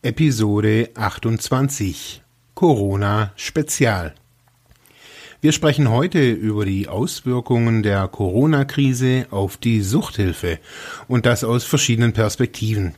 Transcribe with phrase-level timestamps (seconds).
[0.00, 2.22] Episode 28
[2.54, 4.14] Corona Spezial.
[5.40, 10.60] Wir sprechen heute über die Auswirkungen der Corona-Krise auf die Suchthilfe
[11.08, 12.94] und das aus verschiedenen Perspektiven.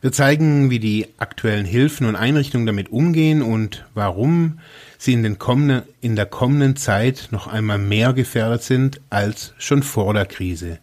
[0.00, 4.58] Wir zeigen, wie die aktuellen Hilfen und Einrichtungen damit umgehen und warum
[4.96, 9.82] sie in, den kommenden, in der kommenden Zeit noch einmal mehr gefährdet sind als schon
[9.82, 10.78] vor der Krise.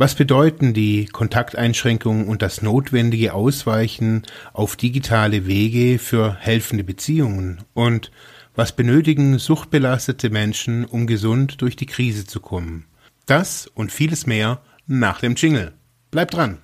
[0.00, 4.22] Was bedeuten die Kontakteinschränkungen und das notwendige Ausweichen
[4.52, 7.64] auf digitale Wege für helfende Beziehungen?
[7.74, 8.12] Und
[8.54, 12.84] was benötigen suchtbelastete Menschen, um gesund durch die Krise zu kommen?
[13.26, 15.72] Das und vieles mehr nach dem Jingle.
[16.12, 16.58] Bleibt dran!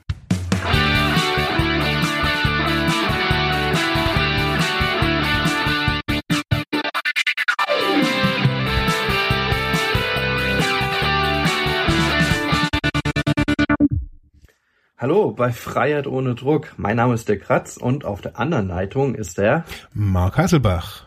[15.04, 16.72] Hallo bei Freiheit ohne Druck.
[16.78, 21.04] Mein Name ist der Kratz und auf der anderen Leitung ist der Mark Hasselbach.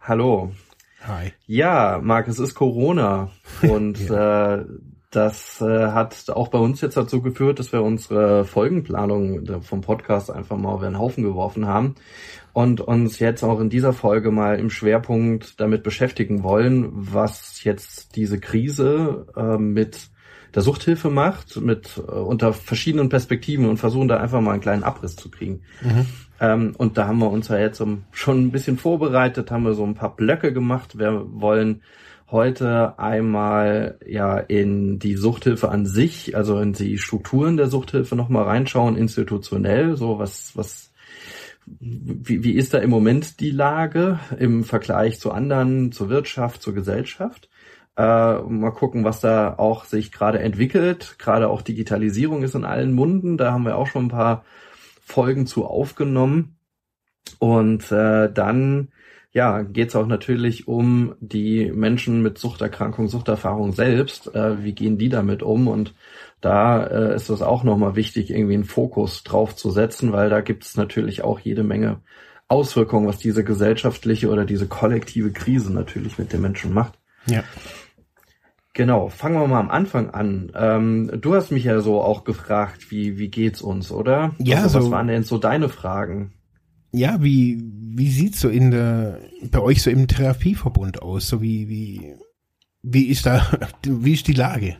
[0.00, 0.52] Hallo.
[1.08, 1.32] Hi.
[1.46, 3.30] Ja, Marc, es ist Corona
[3.62, 4.58] und ja.
[4.58, 4.64] äh,
[5.10, 10.30] das äh, hat auch bei uns jetzt dazu geführt, dass wir unsere Folgenplanung vom Podcast
[10.30, 11.96] einfach mal über den Haufen geworfen haben
[12.52, 18.14] und uns jetzt auch in dieser Folge mal im Schwerpunkt damit beschäftigen wollen, was jetzt
[18.14, 20.11] diese Krise äh, mit
[20.54, 24.84] der Suchthilfe macht, mit äh, unter verschiedenen Perspektiven und versuchen da einfach mal einen kleinen
[24.84, 25.62] Abriss zu kriegen.
[25.82, 26.06] Mhm.
[26.40, 29.74] Ähm, und da haben wir uns ja jetzt um, schon ein bisschen vorbereitet, haben wir
[29.74, 30.98] so ein paar Blöcke gemacht.
[30.98, 31.82] Wir wollen
[32.30, 38.44] heute einmal ja in die Suchthilfe an sich, also in die Strukturen der Suchthilfe nochmal
[38.44, 40.92] reinschauen, institutionell, so was, was
[41.66, 46.74] wie, wie ist da im Moment die Lage im Vergleich zu anderen, zur Wirtschaft, zur
[46.74, 47.48] Gesellschaft?
[47.96, 48.02] Äh,
[48.42, 51.16] mal gucken, was da auch sich gerade entwickelt.
[51.18, 53.36] Gerade auch Digitalisierung ist in allen Munden.
[53.36, 54.44] Da haben wir auch schon ein paar
[55.02, 56.56] Folgen zu aufgenommen.
[57.38, 58.88] Und äh, dann
[59.32, 64.34] ja, geht es auch natürlich um die Menschen mit Suchterkrankung, Suchterfahrung selbst.
[64.34, 65.68] Äh, wie gehen die damit um?
[65.68, 65.94] Und
[66.42, 70.42] da äh, ist es auch nochmal wichtig, irgendwie einen Fokus drauf zu setzen, weil da
[70.42, 72.00] gibt es natürlich auch jede Menge
[72.48, 76.98] Auswirkungen, was diese gesellschaftliche oder diese kollektive Krise natürlich mit den Menschen macht.
[77.24, 77.42] Ja.
[78.74, 80.50] Genau, fangen wir mal am Anfang an.
[80.54, 84.34] Ähm, du hast mich ja so auch gefragt, wie, wie geht's uns, oder?
[84.38, 86.32] Ja, also, was so, waren denn so deine Fragen?
[86.90, 91.28] Ja, wie, wie sieht's so in der, bei euch so im Therapieverbund aus?
[91.28, 92.14] So wie, wie,
[92.82, 93.46] wie ist da,
[93.84, 94.76] wie ist die Lage?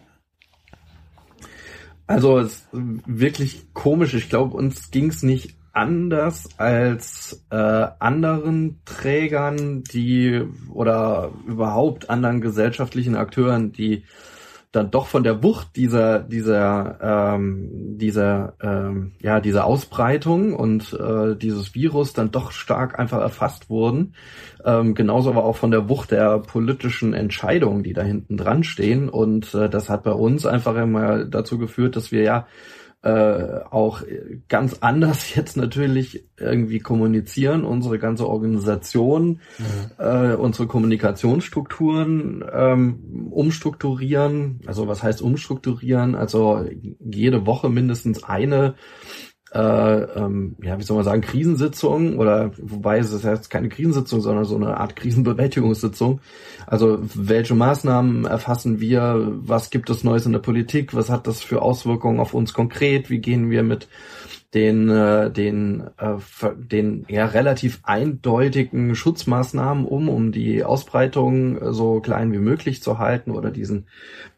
[2.07, 4.15] Also, es ist wirklich komisch.
[4.15, 13.17] Ich glaube, uns ging's nicht anders als äh, anderen Trägern, die oder überhaupt anderen gesellschaftlichen
[13.17, 14.05] Akteuren, die
[14.73, 21.37] dann doch von der Wucht dieser dieser ähm, dieser ähm, ja dieser Ausbreitung und äh,
[21.37, 24.15] dieses Virus dann doch stark einfach erfasst wurden.
[24.65, 29.11] Ähm, genauso aber auch von der Wucht der politischen Entscheidungen, die da hinten dran stehen.
[29.11, 32.47] Und äh, das hat bei uns einfach immer dazu geführt, dass wir ja
[33.03, 34.03] äh, auch
[34.49, 39.91] ganz anders jetzt natürlich irgendwie kommunizieren, unsere ganze Organisation, mhm.
[39.99, 44.61] äh, unsere Kommunikationsstrukturen ähm, umstrukturieren.
[44.67, 46.15] Also was heißt umstrukturieren?
[46.15, 46.65] Also
[47.01, 48.75] jede Woche mindestens eine
[49.55, 54.21] äh, ähm, ja, wie soll man sagen, Krisensitzung oder wobei es ist jetzt keine Krisensitzung,
[54.21, 56.21] sondern so eine Art Krisenbewältigungssitzung.
[56.67, 59.33] Also welche Maßnahmen erfassen wir?
[59.45, 60.95] Was gibt es Neues in der Politik?
[60.95, 63.11] Was hat das für Auswirkungen auf uns konkret?
[63.11, 63.89] Wie gehen wir mit
[64.55, 66.17] den äh, den äh,
[66.57, 72.99] den ja relativ eindeutigen Schutzmaßnahmen um, um die Ausbreitung äh, so klein wie möglich zu
[72.99, 73.87] halten oder diesen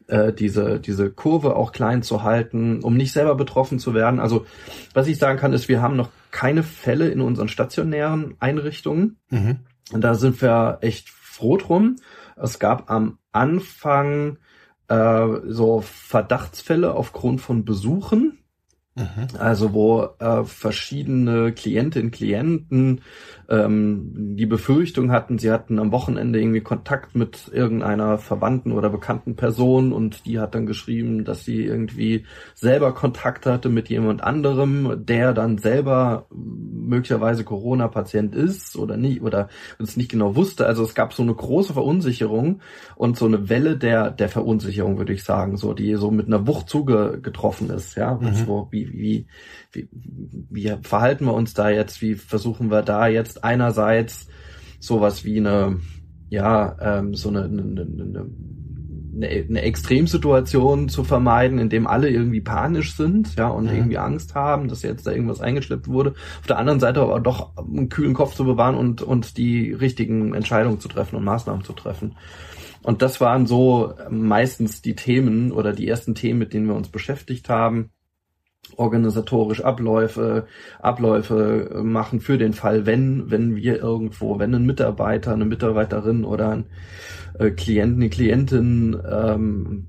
[0.07, 4.19] äh, diese, diese Kurve auch klein zu halten, um nicht selber betroffen zu werden.
[4.19, 4.45] Also
[4.93, 9.17] was ich sagen kann, ist, wir haben noch keine Fälle in unseren stationären Einrichtungen.
[9.29, 9.59] Mhm.
[9.91, 11.95] Und da sind wir echt froh drum.
[12.35, 14.37] Es gab am Anfang
[14.87, 18.39] äh, so Verdachtsfälle aufgrund von Besuchen
[18.97, 19.27] Mhm.
[19.37, 23.01] Also wo äh, verschiedene Klientinnen, Klienten
[23.49, 29.35] ähm, die Befürchtung hatten, sie hatten am Wochenende irgendwie Kontakt mit irgendeiner verwandten oder bekannten
[29.35, 35.05] Person und die hat dann geschrieben, dass sie irgendwie selber Kontakt hatte mit jemand anderem,
[35.05, 40.67] der dann selber möglicherweise Corona-Patient ist oder nicht oder es nicht genau wusste.
[40.67, 42.61] Also es gab so eine große Verunsicherung
[42.95, 46.47] und so eine Welle der der Verunsicherung, würde ich sagen, so die so mit einer
[46.47, 48.35] Wucht zugetroffen ist, ja, mhm.
[48.35, 49.27] so wie wie,
[49.71, 52.01] wie, wie verhalten wir uns da jetzt?
[52.01, 54.27] Wie versuchen wir da jetzt einerseits
[54.79, 55.79] sowas wie eine,
[56.29, 58.25] ja, ähm, so eine, eine, eine
[59.15, 63.75] eine, Extremsituation zu vermeiden, in dem alle irgendwie panisch sind, ja, und mhm.
[63.75, 66.13] irgendwie Angst haben, dass jetzt da irgendwas eingeschleppt wurde.
[66.41, 70.33] Auf der anderen Seite aber doch einen kühlen Kopf zu bewahren und, und die richtigen
[70.33, 72.15] Entscheidungen zu treffen und Maßnahmen zu treffen.
[72.83, 76.89] Und das waren so meistens die Themen oder die ersten Themen, mit denen wir uns
[76.89, 77.89] beschäftigt haben
[78.77, 80.47] organisatorisch Abläufe,
[80.79, 86.51] Abläufe machen für den Fall, wenn, wenn wir irgendwo, wenn ein Mitarbeiter, eine Mitarbeiterin oder
[86.51, 86.65] ein
[87.39, 89.85] äh, Klient, eine Klientin ähm,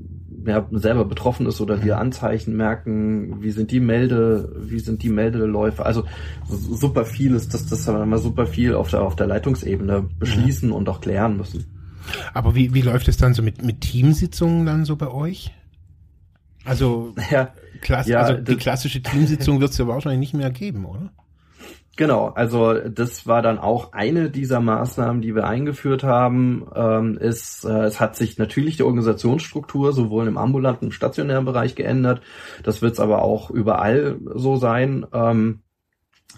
[0.46, 5.08] ja, selber betroffen ist oder wir Anzeichen merken, wie sind die Melde, wie sind die
[5.08, 5.84] Meldeläufe.
[5.84, 6.04] Also
[6.48, 10.70] super viel ist, dass das haben wir super viel auf der auf der Leitungsebene beschließen
[10.70, 11.64] und auch klären müssen.
[12.34, 15.52] Aber wie, wie läuft es dann so mit, mit Teamsitzungen dann so bei euch?
[16.64, 17.50] Also, ja,
[17.86, 21.12] klass ja, also die klassische Teamsitzung wird es ja wahrscheinlich nicht mehr geben, oder?
[21.96, 26.66] Genau, also das war dann auch eine dieser Maßnahmen, die wir eingeführt haben.
[26.74, 31.74] Ähm, ist, äh, es hat sich natürlich die Organisationsstruktur sowohl im ambulanten, im stationären Bereich
[31.74, 32.20] geändert.
[32.64, 35.06] Das wird es aber auch überall so sein.
[35.14, 35.60] Ähm,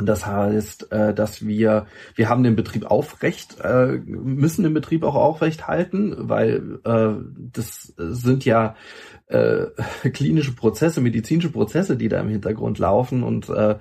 [0.00, 5.16] das heißt, äh, dass wir, wir haben den Betrieb aufrecht, äh, müssen den Betrieb auch
[5.16, 8.76] aufrecht halten, weil äh, das sind ja
[9.28, 9.66] äh,
[10.10, 13.76] klinische Prozesse, medizinische Prozesse, die da im Hintergrund laufen und äh,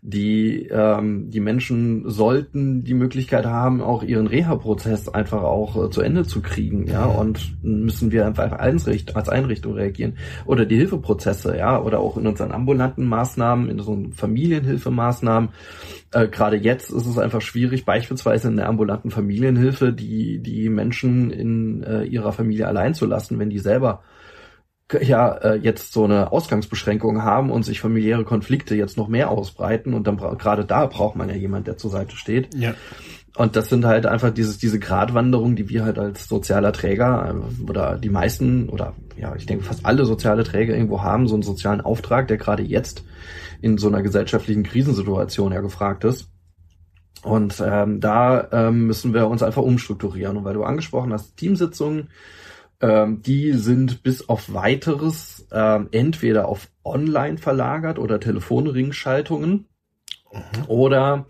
[0.00, 6.02] die ähm, die Menschen sollten die Möglichkeit haben, auch ihren Reha-Prozess einfach auch äh, zu
[6.02, 10.14] Ende zu kriegen, ja, und müssen wir einfach als Einrichtung reagieren
[10.46, 15.50] oder die Hilfeprozesse, ja, oder auch in unseren ambulanten Maßnahmen, in so Familienhilfemaßnahmen.
[16.12, 21.30] Äh, Gerade jetzt ist es einfach schwierig, beispielsweise in der ambulanten Familienhilfe die die Menschen
[21.30, 24.02] in äh, ihrer Familie allein zu lassen, wenn die selber
[25.00, 29.94] ja äh, jetzt so eine Ausgangsbeschränkung haben und sich familiäre Konflikte jetzt noch mehr ausbreiten
[29.94, 32.54] und dann gerade da braucht man ja jemand, der zur Seite steht.
[32.54, 32.74] Ja.
[33.34, 37.70] Und das sind halt einfach dieses, diese Gratwanderung, die wir halt als sozialer Träger äh,
[37.70, 41.42] oder die meisten oder ja, ich denke fast alle soziale Träger irgendwo haben, so einen
[41.42, 43.04] sozialen Auftrag, der gerade jetzt
[43.62, 46.28] in so einer gesellschaftlichen Krisensituation ja gefragt ist.
[47.22, 50.36] Und ähm, da ähm, müssen wir uns einfach umstrukturieren.
[50.36, 52.08] Und weil du angesprochen hast, Teamsitzungen,
[52.82, 59.66] ähm, die sind bis auf weiteres ähm, entweder auf online verlagert oder Telefonringschaltungen
[60.32, 60.64] mhm.
[60.66, 61.26] oder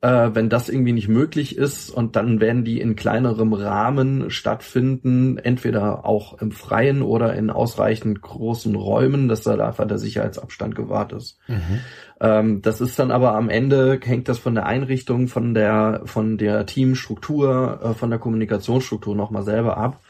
[0.00, 5.38] äh, wenn das irgendwie nicht möglich ist und dann werden die in kleinerem Rahmen stattfinden,
[5.38, 11.12] entweder auch im Freien oder in ausreichend großen Räumen, dass da einfach der Sicherheitsabstand gewahrt
[11.12, 11.38] ist.
[11.48, 11.80] Mhm.
[12.20, 16.38] Ähm, das ist dann aber am Ende hängt das von der Einrichtung, von der von
[16.38, 20.00] der Teamstruktur, äh, von der Kommunikationsstruktur nochmal selber ab.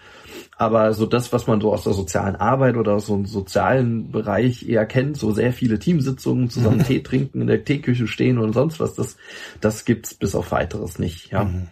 [0.58, 4.10] Aber so das, was man so aus der sozialen Arbeit oder aus so einem sozialen
[4.10, 8.52] Bereich eher kennt, so sehr viele Teamsitzungen, zusammen Tee trinken, in der Teeküche stehen und
[8.54, 9.16] sonst was, das,
[9.60, 11.44] das gibt's bis auf weiteres nicht, ja.
[11.44, 11.68] Mhm.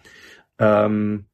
[0.57, 1.25] Ähm,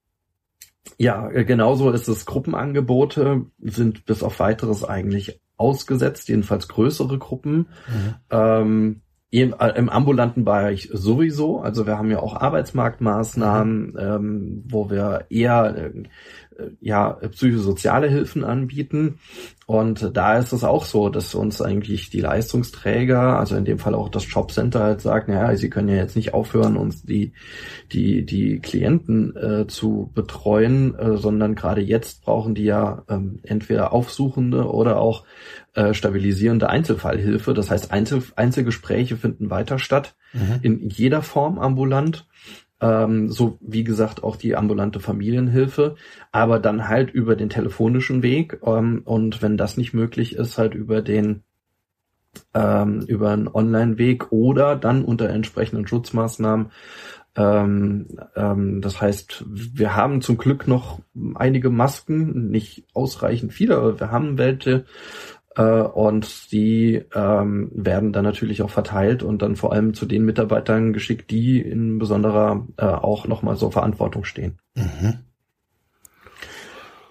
[0.97, 2.25] ja, genauso ist es.
[2.25, 7.67] Gruppenangebote sind bis auf weiteres eigentlich ausgesetzt, jedenfalls größere Gruppen.
[7.87, 8.15] Mhm.
[8.31, 9.01] Ähm,
[9.33, 11.59] im, äh, im ambulanten Bereich sowieso.
[11.59, 13.97] Also wir haben ja auch Arbeitsmarktmaßnahmen, mhm.
[13.97, 16.03] ähm, wo wir eher äh, äh,
[16.81, 19.19] ja, psychosoziale Hilfen anbieten.
[19.65, 23.95] Und da ist es auch so, dass uns eigentlich die Leistungsträger, also in dem Fall
[23.95, 27.31] auch das Jobcenter halt sagt, naja, sie können ja jetzt nicht aufhören, uns die,
[27.93, 33.93] die, die Klienten äh, zu betreuen, äh, sondern gerade jetzt brauchen die ja ähm, entweder
[33.93, 35.23] aufsuchende oder auch
[35.75, 37.53] äh, stabilisierende Einzelfallhilfe.
[37.53, 40.59] Das heißt, Einzel Einzelgespräche finden weiter statt, mhm.
[40.61, 42.27] in jeder Form ambulant
[42.81, 45.95] ähm, so wie gesagt auch die ambulante Familienhilfe,
[46.31, 50.73] aber dann halt über den telefonischen Weg ähm, und wenn das nicht möglich ist, halt
[50.73, 51.43] über den
[52.53, 56.71] ähm, über einen Online-Weg oder dann unter entsprechenden Schutzmaßnahmen.
[57.35, 60.99] Ähm, ähm, das heißt, wir haben zum Glück noch
[61.35, 64.85] einige Masken, nicht ausreichend viele, aber wir haben welche
[65.61, 70.93] und die ähm, werden dann natürlich auch verteilt und dann vor allem zu den Mitarbeitern
[70.93, 74.59] geschickt, die in besonderer äh, auch nochmal so Verantwortung stehen.
[74.75, 75.19] Mhm.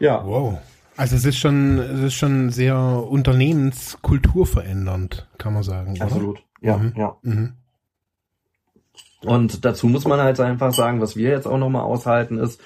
[0.00, 0.26] Ja.
[0.26, 0.58] Wow.
[0.96, 6.00] Also es ist schon, es ist schon sehr unternehmenskulturverändernd, kann man sagen.
[6.00, 6.38] Absolut.
[6.38, 6.46] Oder?
[6.60, 6.92] Ja, mhm.
[6.96, 7.16] ja.
[7.22, 7.54] Mhm.
[9.24, 12.60] Und dazu muss man halt einfach sagen, was wir jetzt auch nochmal aushalten, ist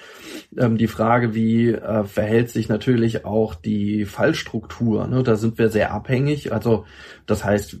[0.57, 5.07] ähm, die Frage, wie äh, verhält sich natürlich auch die Fallstruktur.
[5.07, 5.21] Ne?
[5.21, 6.51] Da sind wir sehr abhängig.
[6.51, 6.85] Also
[7.27, 7.77] das heißt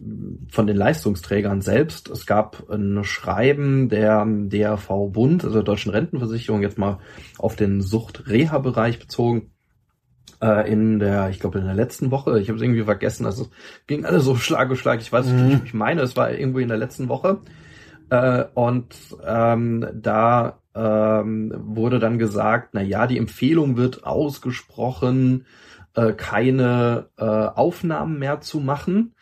[0.51, 2.09] von den Leistungsträgern selbst.
[2.09, 6.99] Es gab ein Schreiben der DRV Bund, also der Deutschen Rentenversicherung, jetzt mal
[7.39, 9.51] auf den Sucht-Reha-Bereich bezogen
[10.41, 13.47] äh, in der, ich glaube in der letzten Woche, ich habe es irgendwie vergessen, also
[13.87, 15.61] ging alles so Schlag und Schlag, ich weiß nicht, mhm.
[15.65, 17.39] ich meine, es war irgendwo in der letzten Woche,
[18.09, 18.95] äh, und
[19.25, 25.45] ähm, da ähm, wurde dann gesagt, na ja, die Empfehlung wird ausgesprochen,
[25.95, 29.15] äh, keine äh, Aufnahmen mehr zu machen,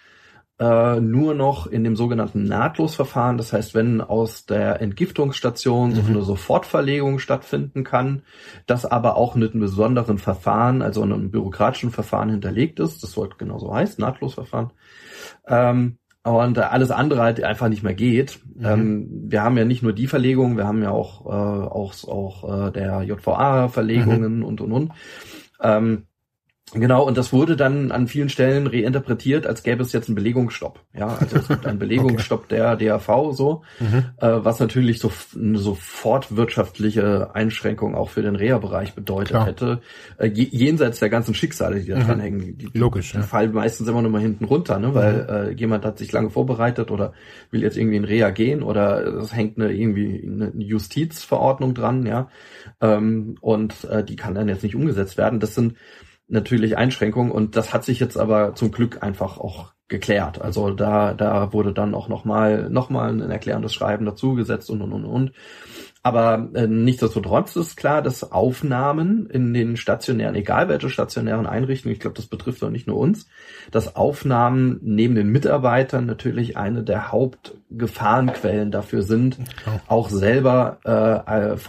[0.59, 3.37] äh, nur noch in dem sogenannten Nahtlosverfahren.
[3.37, 5.95] Das heißt, wenn aus der Entgiftungsstation mhm.
[5.95, 8.23] so eine Sofortverlegung stattfinden kann,
[8.65, 13.37] das aber auch mit einem besonderen Verfahren, also einem bürokratischen Verfahren hinterlegt ist, das sollte
[13.37, 14.71] genauso heißen, Nahtlosverfahren,
[15.47, 15.97] ähm,
[16.31, 18.39] und alles andere halt einfach nicht mehr geht.
[18.55, 18.65] Mhm.
[18.65, 22.67] Ähm, wir haben ja nicht nur die Verlegung, wir haben ja auch äh, auch auch
[22.67, 24.45] äh, der JVA Verlegungen mhm.
[24.45, 24.91] und und und.
[25.61, 26.03] Ähm,
[26.73, 30.79] Genau, und das wurde dann an vielen Stellen reinterpretiert, als gäbe es jetzt einen Belegungsstopp.
[30.97, 32.55] Ja, also es gibt einen Belegungsstopp okay.
[32.55, 34.05] der DAV so, mhm.
[34.17, 39.45] äh, was natürlich so eine sofort wirtschaftliche Einschränkung auch für den Reha-Bereich bedeutet Klar.
[39.45, 39.81] hätte,
[40.17, 42.03] äh, jenseits der ganzen Schicksale, die da mhm.
[42.07, 42.57] dranhängen.
[42.57, 43.11] Die, Logisch.
[43.11, 43.23] Die ja.
[43.23, 45.29] fallen meistens immer nur mal hinten runter, ne, weil mhm.
[45.29, 47.13] äh, jemand hat sich lange vorbereitet oder
[47.51, 52.27] will jetzt irgendwie in Reha gehen oder es hängt eine irgendwie eine Justizverordnung dran, ja,
[52.81, 55.39] ähm, und äh, die kann dann jetzt nicht umgesetzt werden.
[55.39, 55.75] Das sind
[56.27, 60.41] natürlich Einschränkungen und das hat sich jetzt aber zum Glück einfach auch geklärt.
[60.41, 64.93] Also da, da wurde dann auch nochmal noch mal ein erklärendes Schreiben dazugesetzt und und
[64.93, 65.31] und und.
[66.01, 71.99] Aber äh, nichtsdestotrotz ist klar, dass Aufnahmen in den stationären, egal welche stationären Einrichtungen, ich
[71.99, 73.27] glaube, das betrifft doch nicht nur uns,
[73.71, 79.39] dass Aufnahmen neben den Mitarbeitern natürlich eine der Hauptgefahrenquellen dafür sind,
[79.87, 80.89] auch selber äh,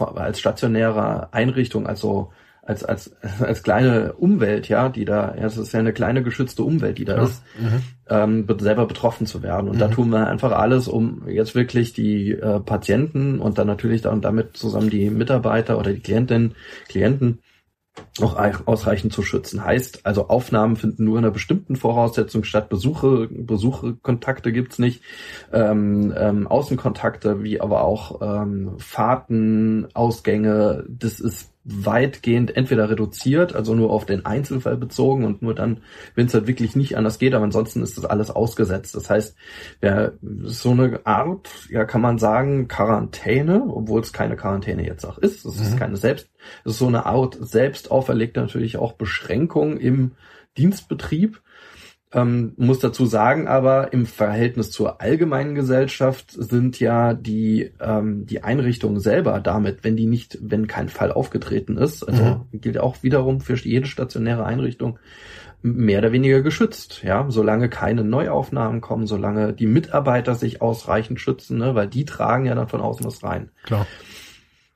[0.03, 2.31] als stationäre Einrichtung, also
[2.67, 6.63] als, als, als kleine Umwelt, ja, die da, ja, es ist ja eine kleine geschützte
[6.63, 7.23] Umwelt, die da ja.
[7.23, 7.81] ist, mhm.
[8.09, 9.69] ähm, selber betroffen zu werden.
[9.69, 9.79] Und mhm.
[9.79, 14.21] da tun wir einfach alles, um jetzt wirklich die äh, Patienten und dann natürlich dann
[14.21, 16.55] damit zusammen die Mitarbeiter oder die Klientinnen,
[16.89, 17.39] Klienten
[18.23, 19.63] auch ausreichend zu schützen.
[19.63, 22.69] Heißt, also Aufnahmen finden nur in einer bestimmten Voraussetzung statt.
[22.69, 25.03] Besuche, Besuche, Kontakte gibt's nicht,
[25.51, 30.85] ähm, ähm, Außenkontakte, wie aber auch ähm, Fahrten, Ausgänge.
[30.89, 35.81] Das ist weitgehend entweder reduziert, also nur auf den Einzelfall bezogen und nur dann,
[36.15, 38.95] wenn es halt wirklich nicht anders geht, aber ansonsten ist das alles ausgesetzt.
[38.95, 39.35] Das heißt,
[39.81, 40.11] ja,
[40.43, 45.45] so eine Art, ja, kann man sagen, Quarantäne, obwohl es keine Quarantäne jetzt auch ist.
[45.45, 45.63] Es mhm.
[45.63, 46.29] ist keine selbst,
[46.63, 50.11] es ist so eine Art selbst auferlegte natürlich auch Beschränkung im
[50.57, 51.41] Dienstbetrieb
[52.13, 58.43] ähm, muss dazu sagen, aber im Verhältnis zur allgemeinen Gesellschaft sind ja die ähm, die
[58.43, 62.61] Einrichtungen selber damit, wenn die nicht, wenn kein Fall aufgetreten ist, also mhm.
[62.61, 64.99] gilt auch wiederum für jede stationäre Einrichtung
[65.61, 71.57] mehr oder weniger geschützt, ja, solange keine Neuaufnahmen kommen, solange die Mitarbeiter sich ausreichend schützen,
[71.57, 73.51] ne, weil die tragen ja dann von außen was rein.
[73.63, 73.85] Klar.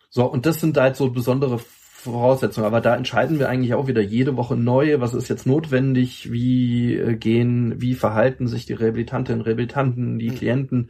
[0.10, 1.62] So, und das sind halt so besondere
[2.02, 2.66] Voraussetzungen.
[2.66, 6.96] Aber da entscheiden wir eigentlich auch wieder jede Woche neu, was ist jetzt notwendig, wie
[6.96, 10.36] äh, gehen, wie verhalten sich die Rehabilitantinnen, Rehabilitanten, die mhm.
[10.36, 10.90] Klienten,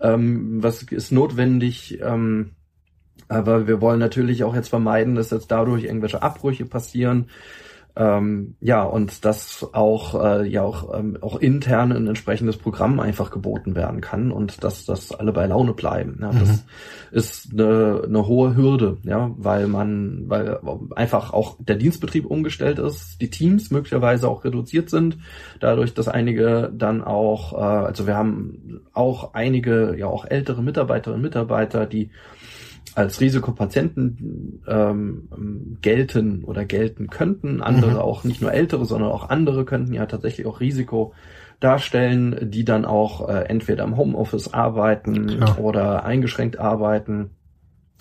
[0.00, 1.98] ähm, was ist notwendig.
[2.02, 2.50] Ähm,
[3.28, 7.26] aber wir wollen natürlich auch jetzt vermeiden, dass jetzt dadurch irgendwelche Abbrüche passieren.
[8.00, 13.30] Ähm, ja, und dass auch, äh, ja auch, ähm, auch intern ein entsprechendes Programm einfach
[13.30, 16.16] geboten werden kann und dass das alle bei Laune bleiben.
[16.22, 16.38] Ja, mhm.
[16.38, 16.64] Das
[17.10, 20.58] ist eine, eine hohe Hürde, ja, weil man, weil
[20.96, 25.18] einfach auch der Dienstbetrieb umgestellt ist, die Teams möglicherweise auch reduziert sind,
[25.60, 31.20] dadurch, dass einige dann auch, äh, also wir haben auch einige, ja auch ältere Mitarbeiterinnen
[31.20, 32.08] und Mitarbeiter, die
[32.94, 37.62] als Risikopatienten ähm, gelten oder gelten könnten.
[37.62, 37.98] Andere mhm.
[37.98, 41.14] auch nicht nur ältere, sondern auch andere könnten ja tatsächlich auch Risiko
[41.60, 45.58] darstellen, die dann auch äh, entweder im Homeoffice arbeiten Klar.
[45.60, 47.30] oder eingeschränkt arbeiten.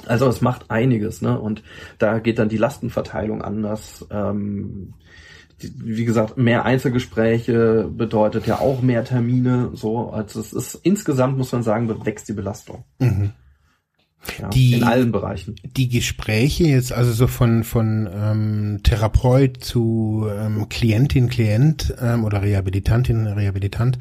[0.05, 1.37] Also es macht einiges, ne?
[1.37, 1.61] Und
[1.97, 4.07] da geht dann die Lastenverteilung anders.
[4.09, 4.93] Ähm,
[5.61, 9.71] wie gesagt, mehr Einzelgespräche bedeutet ja auch mehr Termine.
[9.73, 12.85] So, also es ist insgesamt muss man sagen, wächst die Belastung.
[12.99, 13.31] Mhm.
[14.37, 15.55] Ja, die, in allen Bereichen.
[15.63, 22.41] Die Gespräche jetzt also so von von ähm, Therapeut zu ähm, Klientin, Klient ähm, oder
[22.41, 23.97] Rehabilitantin, Rehabilitant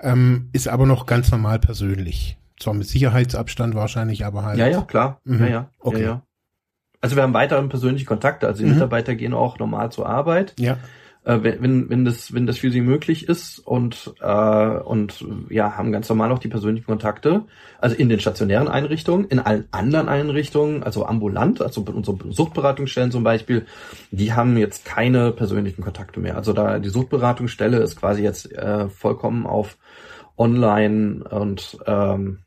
[0.00, 2.38] ähm, ist aber noch ganz normal persönlich.
[2.58, 4.58] Zwar mit Sicherheitsabstand wahrscheinlich, aber halt.
[4.58, 5.20] Ja, ja, klar.
[5.24, 5.40] Mhm.
[5.40, 5.70] Ja, ja.
[5.78, 6.02] Okay.
[6.02, 6.22] Ja, ja.
[7.00, 8.46] Also wir haben weiterhin persönliche Kontakte.
[8.46, 8.74] Also die mhm.
[8.74, 10.54] Mitarbeiter gehen auch normal zur Arbeit.
[10.58, 10.78] Ja
[11.28, 15.92] äh, wenn, wenn, das, wenn das für sie möglich ist und, äh, und ja, haben
[15.92, 17.44] ganz normal auch die persönlichen Kontakte.
[17.78, 23.24] Also in den stationären Einrichtungen, in allen anderen Einrichtungen, also ambulant, also unsere Suchtberatungsstellen zum
[23.24, 23.66] Beispiel,
[24.10, 26.36] die haben jetzt keine persönlichen Kontakte mehr.
[26.36, 29.76] Also da die Suchtberatungsstelle ist quasi jetzt äh, vollkommen auf
[30.38, 32.38] online und ähm,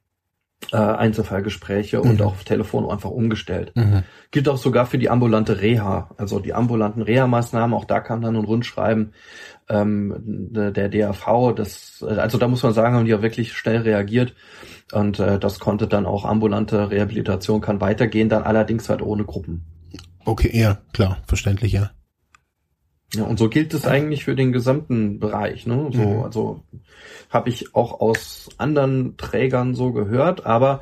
[0.71, 2.09] äh, Einzelfallgespräche mhm.
[2.09, 3.71] und auch auf Telefon einfach umgestellt.
[3.75, 4.03] Mhm.
[4.31, 8.35] Gilt auch sogar für die ambulante Reha, also die ambulanten Reha-Maßnahmen, auch da kam dann
[8.35, 9.13] ein Rundschreiben
[9.69, 10.15] ähm,
[10.51, 14.33] der DAV, das, also da muss man sagen, haben die ja wirklich schnell reagiert
[14.91, 19.65] und äh, das konnte dann auch ambulante Rehabilitation kann weitergehen, dann allerdings halt ohne Gruppen.
[20.25, 21.91] Okay, ja, klar, verständlich, ja.
[23.13, 25.67] Ja, und so gilt es eigentlich für den gesamten Bereich.
[25.67, 25.89] Ne?
[25.91, 26.23] So, mhm.
[26.23, 26.63] also
[27.29, 30.45] habe ich auch aus anderen Trägern so gehört.
[30.45, 30.81] Aber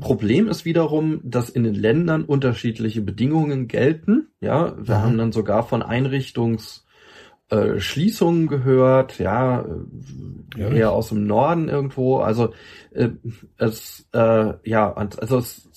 [0.00, 4.28] Problem ist wiederum, dass in den Ländern unterschiedliche Bedingungen gelten.
[4.40, 5.02] Ja, wir mhm.
[5.02, 6.86] haben dann sogar von Einrichtungs
[7.50, 9.64] äh, Schließungen gehört, ja,
[10.56, 12.18] ja, eher aus dem Norden irgendwo.
[12.18, 12.52] Also
[12.92, 13.10] äh,
[13.58, 15.68] es, äh, ja, also es,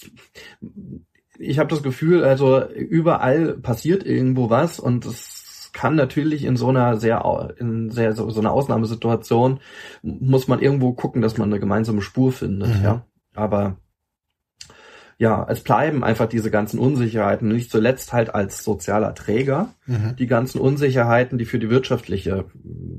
[1.39, 5.32] ich habe das Gefühl, also überall passiert irgendwo was und es
[5.73, 9.59] kann natürlich in so einer sehr in sehr so, so einer Ausnahmesituation
[10.01, 12.83] muss man irgendwo gucken, dass man eine gemeinsame Spur findet, mhm.
[12.83, 13.05] ja.
[13.35, 13.77] Aber
[15.17, 20.15] ja, es bleiben einfach diese ganzen Unsicherheiten, nicht zuletzt halt als sozialer Träger, mhm.
[20.17, 22.45] die ganzen Unsicherheiten, die für die wirtschaftliche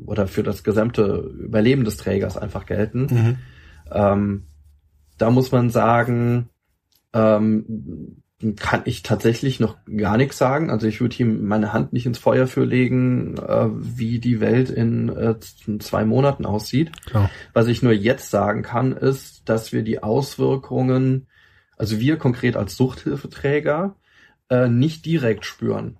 [0.06, 3.06] oder für das gesamte Überleben des Trägers einfach gelten.
[3.10, 3.36] Mhm.
[3.90, 4.46] Ähm,
[5.18, 6.48] da muss man sagen,
[7.12, 8.22] ähm,
[8.56, 10.70] kann ich tatsächlich noch gar nichts sagen.
[10.70, 14.70] Also ich würde ihm meine Hand nicht ins Feuer für legen, äh, wie die Welt
[14.70, 15.36] in äh,
[15.78, 16.90] zwei Monaten aussieht.
[17.06, 17.30] Klar.
[17.52, 21.26] Was ich nur jetzt sagen kann, ist, dass wir die Auswirkungen
[21.76, 23.96] also wir konkret als Suchthilfeträger,
[24.48, 25.98] äh, nicht direkt spüren.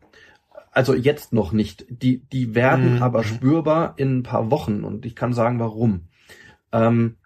[0.70, 1.86] Also jetzt noch nicht.
[1.88, 3.02] Die, die werden mhm.
[3.02, 3.24] aber mhm.
[3.24, 6.08] spürbar in ein paar Wochen und ich kann sagen, warum.
[6.72, 7.16] Ähm,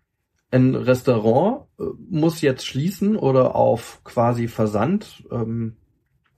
[0.51, 5.77] ein Restaurant äh, muss jetzt schließen oder auf quasi Versand ähm,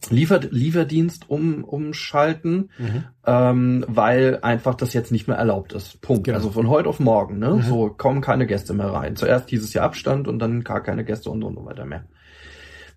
[0.08, 3.04] Liefer Lieferdienst um, umschalten, mhm.
[3.26, 6.00] ähm, weil einfach das jetzt nicht mehr erlaubt ist.
[6.00, 6.24] Punkt.
[6.24, 6.38] Genau.
[6.38, 7.38] Also von heute auf morgen.
[7.38, 7.56] Ne?
[7.56, 7.62] Mhm.
[7.62, 9.16] So kommen keine Gäste mehr rein.
[9.16, 12.04] Zuerst dieses Jahr Abstand und dann gar keine Gäste und so weiter mehr.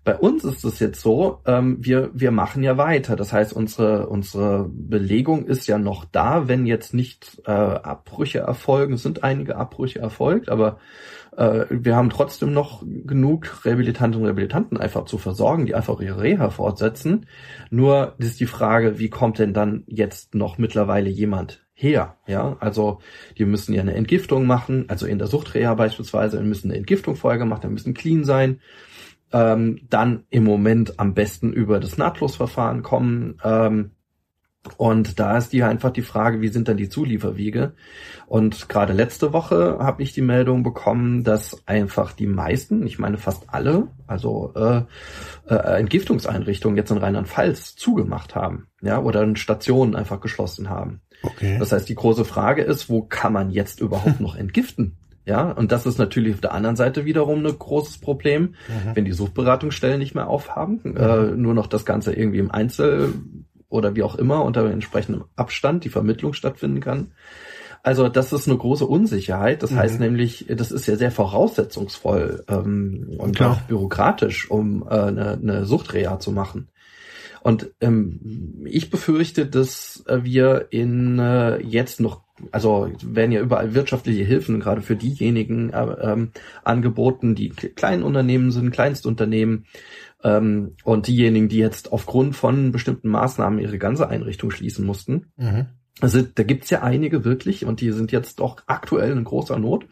[0.04, 3.16] Bei uns ist es jetzt so, ähm, wir, wir machen ja weiter.
[3.16, 8.94] Das heißt, unsere, unsere Belegung ist ja noch da, wenn jetzt nicht äh, Abbrüche erfolgen.
[8.94, 10.78] Es sind einige Abbrüche erfolgt, aber
[11.38, 16.20] äh, wir haben trotzdem noch genug Rehabilitantinnen und Rehabilitanten einfach zu versorgen, die einfach ihre
[16.20, 17.26] Reha fortsetzen.
[17.70, 22.18] Nur ist die Frage, wie kommt denn dann jetzt noch mittlerweile jemand her.
[22.26, 23.00] Ja, also
[23.36, 27.38] die müssen ja eine Entgiftung machen, also in der Suchtreha beispielsweise, müssen eine Entgiftung vorher
[27.38, 28.60] gemacht, dann müssen clean sein
[29.32, 33.38] ähm, dann im Moment am besten über das Nahtlosverfahren kommen.
[33.44, 33.90] Ähm,
[34.78, 37.74] und da ist die einfach die Frage, wie sind dann die Zulieferwege?
[38.26, 43.18] Und gerade letzte Woche habe ich die Meldung bekommen, dass einfach die meisten, ich meine
[43.18, 44.82] fast alle, also äh,
[45.48, 51.02] äh, Entgiftungseinrichtungen jetzt in Rheinland-Pfalz zugemacht haben, ja, oder Stationen einfach geschlossen haben.
[51.22, 51.58] Okay.
[51.58, 54.96] Das heißt, die große Frage ist, wo kann man jetzt überhaupt noch entgiften?
[55.26, 58.90] Ja, und das ist natürlich auf der anderen Seite wiederum ein großes Problem, mhm.
[58.94, 60.96] wenn die Suchtberatungsstellen nicht mehr aufhaben, mhm.
[60.96, 63.14] äh, nur noch das Ganze irgendwie im Einzel
[63.70, 67.12] oder wie auch immer unter entsprechendem Abstand die Vermittlung stattfinden kann.
[67.82, 69.62] Also das ist eine große Unsicherheit.
[69.62, 69.76] Das mhm.
[69.76, 73.52] heißt nämlich, das ist ja sehr voraussetzungsvoll ähm, und Klar.
[73.52, 76.68] auch bürokratisch, um äh, eine, eine Suchtreha zu machen.
[77.42, 84.24] Und ähm, ich befürchte, dass wir in äh, jetzt noch also werden ja überall wirtschaftliche
[84.24, 86.32] Hilfen gerade für diejenigen äh, ähm,
[86.64, 89.66] angeboten, die kleinen Unternehmen sind, Kleinstunternehmen
[90.22, 95.26] ähm, und diejenigen, die jetzt aufgrund von bestimmten Maßnahmen ihre ganze Einrichtung schließen mussten.
[95.36, 95.66] Mhm.
[96.00, 99.86] Also da gibt's ja einige wirklich und die sind jetzt doch aktuell in großer Not.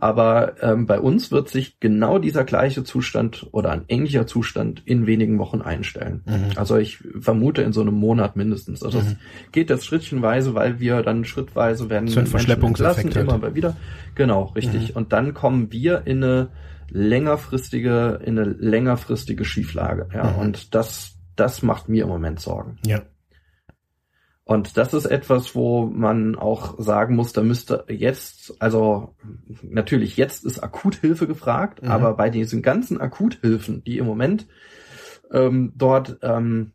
[0.00, 5.06] Aber ähm, bei uns wird sich genau dieser gleiche Zustand oder ein ähnlicher Zustand in
[5.06, 6.22] wenigen Wochen einstellen.
[6.24, 6.56] Mhm.
[6.56, 8.82] Also ich vermute in so einem Monat mindestens.
[8.82, 9.04] Also mhm.
[9.04, 9.16] das
[9.52, 13.76] geht jetzt schrittchenweise, weil wir dann schrittweise werden so Verschleppungseffekt immer mal wieder.
[14.14, 14.90] Genau, richtig.
[14.90, 14.96] Mhm.
[14.96, 16.48] Und dann kommen wir in eine
[16.88, 20.08] längerfristige, in eine längerfristige Schieflage.
[20.14, 20.38] Ja, mhm.
[20.38, 22.78] und das, das macht mir im Moment Sorgen.
[22.86, 23.02] Ja.
[24.44, 29.14] Und das ist etwas, wo man auch sagen muss, da müsste jetzt, also
[29.62, 31.90] natürlich jetzt ist Akuthilfe gefragt, mhm.
[31.90, 34.48] aber bei diesen ganzen Akuthilfen, die im Moment
[35.30, 36.72] ähm, dort ähm,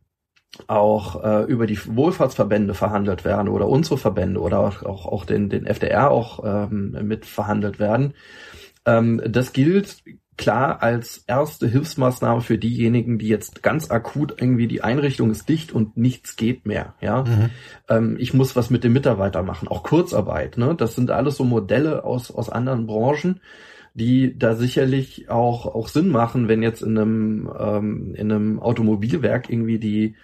[0.68, 5.66] auch äh, über die Wohlfahrtsverbände verhandelt werden oder unsere Verbände oder auch, auch, den, den
[5.66, 8.14] FDR auch ähm, mit verhandelt werden,
[8.86, 10.04] ähm, das gilt
[10.38, 15.72] klar als erste Hilfsmaßnahme für diejenigen, die jetzt ganz akut irgendwie die Einrichtung ist dicht
[15.72, 16.94] und nichts geht mehr.
[17.02, 17.50] Ja, mhm.
[17.90, 20.58] ähm, ich muss was mit dem Mitarbeiter machen, auch Kurzarbeit.
[20.58, 23.42] Ne, das sind alles so Modelle aus aus anderen Branchen,
[23.96, 29.50] die da sicherlich auch auch Sinn machen, wenn jetzt in einem ähm, in einem Automobilwerk
[29.50, 30.16] irgendwie die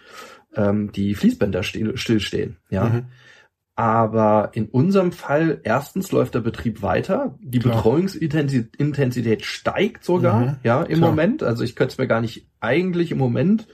[0.56, 2.58] ähm, die Fließbänder still, stillstehen.
[2.70, 2.86] Ja.
[2.86, 3.06] Mhm.
[3.76, 7.78] Aber in unserem Fall, erstens läuft der Betrieb weiter, die Klar.
[7.78, 10.56] Betreuungsintensität steigt sogar, mhm.
[10.64, 11.10] ja, im Klar.
[11.10, 11.42] Moment.
[11.44, 13.68] Also ich könnte es mir gar nicht eigentlich im Moment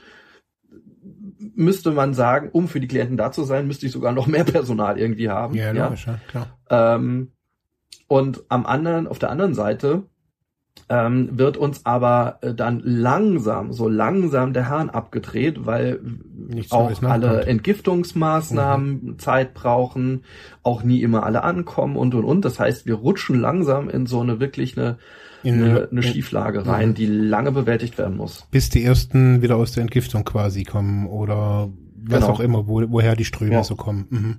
[1.39, 4.43] müsste man sagen, um für die Klienten da zu sein, müsste ich sogar noch mehr
[4.43, 5.55] Personal irgendwie haben.
[5.55, 6.19] Ja, logisch, ja.
[6.29, 6.59] klar.
[6.69, 7.31] Ähm,
[8.07, 10.03] und am anderen, auf der anderen Seite
[10.89, 15.99] ähm, wird uns aber äh, dann langsam, so langsam der Hahn abgedreht, weil
[16.47, 19.19] Nichts auch alle Entgiftungsmaßnahmen mhm.
[19.19, 20.23] Zeit brauchen,
[20.63, 22.45] auch nie immer alle ankommen und und und.
[22.45, 24.97] Das heißt, wir rutschen langsam in so eine wirklich eine,
[25.43, 28.47] eine, eine Schieflage rein, die lange bewältigt werden muss.
[28.51, 31.69] Bis die ersten wieder aus der Entgiftung quasi kommen oder
[32.01, 32.33] was genau.
[32.33, 33.63] auch immer, wo, woher die Ströme ja.
[33.63, 34.07] so kommen.
[34.09, 34.37] Mhm.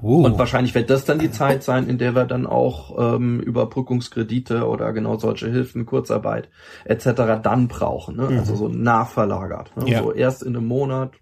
[0.00, 0.24] Oh.
[0.24, 4.66] Und wahrscheinlich wird das dann die Zeit sein, in der wir dann auch ähm, Überbrückungskredite
[4.66, 6.48] oder genau solche Hilfen, Kurzarbeit
[6.84, 7.40] etc.
[7.42, 8.16] dann brauchen.
[8.16, 8.22] Ne?
[8.22, 8.38] Also mhm.
[8.38, 9.76] Also so nachverlagert.
[9.76, 9.90] Ne?
[9.90, 10.02] Ja.
[10.02, 11.12] So erst in einem Monat,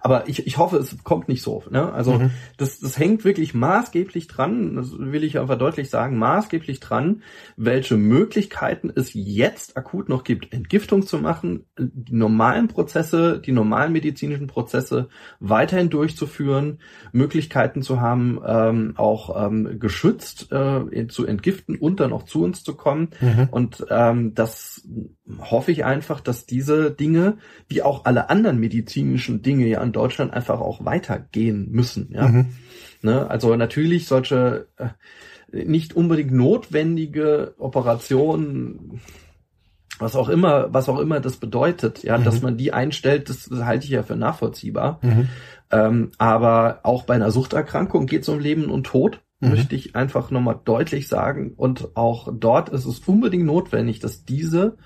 [0.00, 1.62] aber ich, ich hoffe, es kommt nicht so.
[1.70, 1.92] Ne?
[1.92, 2.30] Also mhm.
[2.56, 7.22] das, das hängt wirklich maßgeblich dran, das will ich einfach deutlich sagen, maßgeblich dran,
[7.56, 13.92] welche Möglichkeiten es jetzt akut noch gibt, Entgiftung zu machen, die normalen Prozesse, die normalen
[13.92, 15.08] medizinischen Prozesse
[15.40, 16.78] weiterhin durchzuführen,
[17.12, 22.62] Möglichkeiten zu haben, ähm, auch ähm, geschützt äh, zu entgiften und dann auch zu uns
[22.64, 23.08] zu kommen.
[23.20, 23.48] Mhm.
[23.50, 24.71] Und ähm, das
[25.38, 30.32] hoffe ich einfach, dass diese Dinge, wie auch alle anderen medizinischen Dinge ja in Deutschland
[30.32, 32.10] einfach auch weitergehen müssen.
[32.12, 32.28] Ja?
[32.28, 32.46] Mhm.
[33.02, 33.28] Ne?
[33.28, 34.88] Also natürlich solche äh,
[35.64, 39.00] nicht unbedingt notwendige Operationen,
[39.98, 42.24] was auch immer, was auch immer das bedeutet, ja, mhm.
[42.24, 44.98] dass man die einstellt, das, das, halte ich ja für nachvollziehbar.
[45.02, 45.28] Mhm.
[45.70, 49.50] Ähm, aber auch bei einer Suchterkrankung geht es um Leben und Tod mhm.
[49.50, 51.52] möchte ich einfach nochmal deutlich sagen.
[51.56, 54.76] Und auch dort ist es unbedingt notwendig, dass diese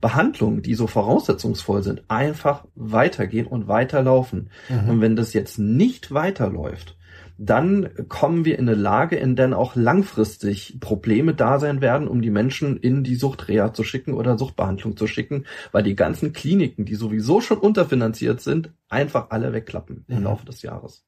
[0.00, 4.50] Behandlungen, die so voraussetzungsvoll sind, einfach weitergehen und weiterlaufen.
[4.68, 4.88] Mhm.
[4.88, 6.96] Und wenn das jetzt nicht weiterläuft,
[7.40, 12.20] dann kommen wir in eine Lage, in der auch langfristig Probleme da sein werden, um
[12.20, 16.84] die Menschen in die Suchtreha zu schicken oder Suchtbehandlung zu schicken, weil die ganzen Kliniken,
[16.84, 20.24] die sowieso schon unterfinanziert sind, einfach alle wegklappen im mhm.
[20.24, 21.07] Laufe des Jahres.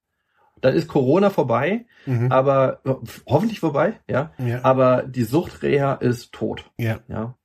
[0.61, 2.31] Dann ist Corona vorbei, mhm.
[2.31, 2.81] aber
[3.27, 4.33] hoffentlich vorbei, ja.
[4.38, 4.62] ja.
[4.64, 6.70] Aber die Suchtreha ist tot.
[6.79, 7.01] Ja.
[7.09, 7.37] Ja.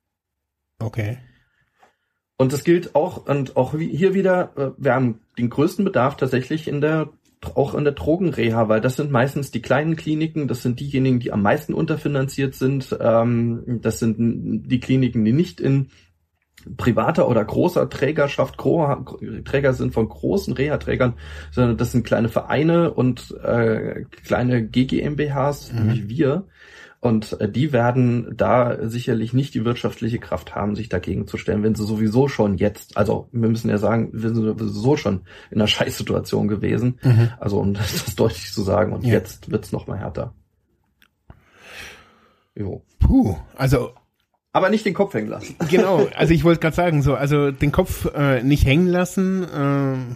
[0.80, 1.18] Okay.
[2.38, 6.68] Und das gilt auch, und auch hier wieder, äh, wir haben den größten Bedarf tatsächlich
[6.68, 7.10] in der,
[7.56, 11.32] auch in der Drogenreha, weil das sind meistens die kleinen Kliniken, das sind diejenigen, die
[11.32, 15.90] am meisten unterfinanziert sind, ähm, das sind die Kliniken, die nicht in
[16.78, 21.14] privater oder großer Trägerschaft, Träger sind von großen Reha-Trägern,
[21.52, 25.80] sondern das sind kleine Vereine und äh, kleine GGMBHs, mhm.
[25.80, 26.46] nämlich wir,
[27.06, 31.62] und äh, die werden da sicherlich nicht die wirtschaftliche Kraft haben, sich dagegen zu stellen,
[31.62, 35.60] wenn sie sowieso schon jetzt, also wir müssen ja sagen, wir sind sowieso schon in
[35.60, 36.98] einer Scheißsituation gewesen.
[37.04, 37.30] Mhm.
[37.40, 39.12] Also um das deutlich zu sagen, und ja.
[39.12, 40.34] jetzt wird's noch mal härter.
[42.56, 42.82] Jo.
[42.98, 43.92] Puh, also
[44.56, 45.58] aber nicht den Kopf hängen lassen.
[45.70, 49.44] Genau, also ich wollte gerade sagen, so, also den Kopf äh, nicht hängen lassen.
[49.44, 50.16] Äh,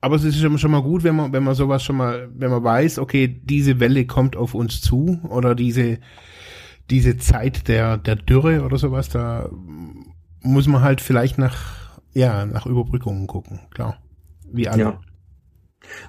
[0.00, 2.64] aber es ist schon mal gut, wenn man, wenn man sowas schon mal, wenn man
[2.64, 5.98] weiß, okay, diese Welle kommt auf uns zu oder diese,
[6.88, 9.50] diese Zeit der, der Dürre oder sowas, da
[10.40, 13.98] muss man halt vielleicht nach, ja, nach Überbrückungen gucken, klar.
[14.50, 14.82] Wie alle.
[14.82, 15.00] Ja.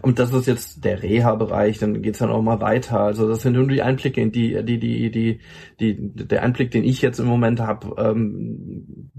[0.01, 2.99] Und das ist jetzt der Reha-Bereich, dann geht's dann auch mal weiter.
[2.99, 5.39] Also das sind nur die Einblicke, in die, die, die, die,
[5.79, 9.11] die, der Einblick, den ich jetzt im Moment habe, ähm,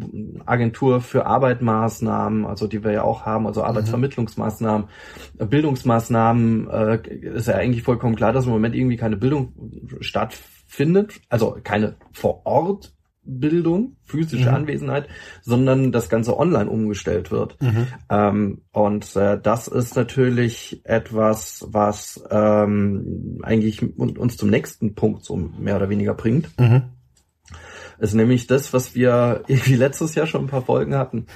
[0.46, 4.88] Agentur für Arbeitmaßnahmen, also die wir ja auch haben, also Arbeitsvermittlungsmaßnahmen,
[5.38, 6.98] Bildungsmaßnahmen, äh,
[7.34, 9.52] ist ja eigentlich vollkommen klar, dass im Moment irgendwie keine Bildung
[10.00, 12.97] stattfindet, also keine vor Ort
[13.28, 14.54] Bildung, physische mhm.
[14.54, 15.08] Anwesenheit,
[15.42, 17.60] sondern das Ganze online umgestellt wird.
[17.60, 17.86] Mhm.
[18.08, 25.36] Ähm, und äh, das ist natürlich etwas, was ähm, eigentlich uns zum nächsten Punkt so
[25.36, 26.48] mehr oder weniger bringt.
[26.58, 26.82] Mhm.
[27.98, 31.26] Ist nämlich das, was wir irgendwie letztes Jahr schon ein paar Folgen hatten.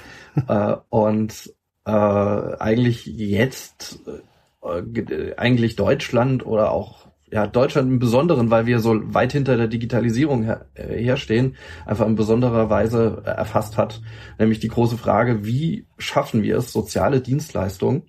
[0.47, 1.53] äh, und
[1.85, 9.11] äh, eigentlich jetzt äh, eigentlich Deutschland oder auch ja, Deutschland im Besonderen, weil wir so
[9.11, 14.03] weit hinter der Digitalisierung her, äh, herstehen, einfach in besonderer Weise äh, erfasst hat.
[14.37, 18.03] Nämlich die große Frage, wie schaffen wir es, soziale Dienstleistungen,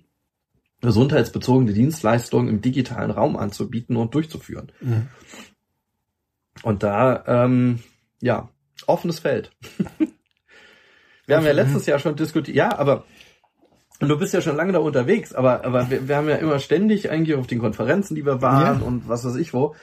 [0.81, 4.71] gesundheitsbezogene Dienstleistungen im digitalen Raum anzubieten und durchzuführen.
[4.79, 5.07] Mhm.
[6.61, 7.79] Und da, ähm,
[8.21, 8.49] ja,
[8.85, 9.49] offenes Feld.
[11.25, 13.05] wir haben ja letztes Jahr schon diskutiert, ja, aber
[14.01, 16.59] und du bist ja schon lange da unterwegs, aber, aber wir, wir haben ja immer
[16.59, 18.85] ständig eigentlich auf den Konferenzen, die wir waren ja.
[18.85, 19.75] und was weiß ich wo,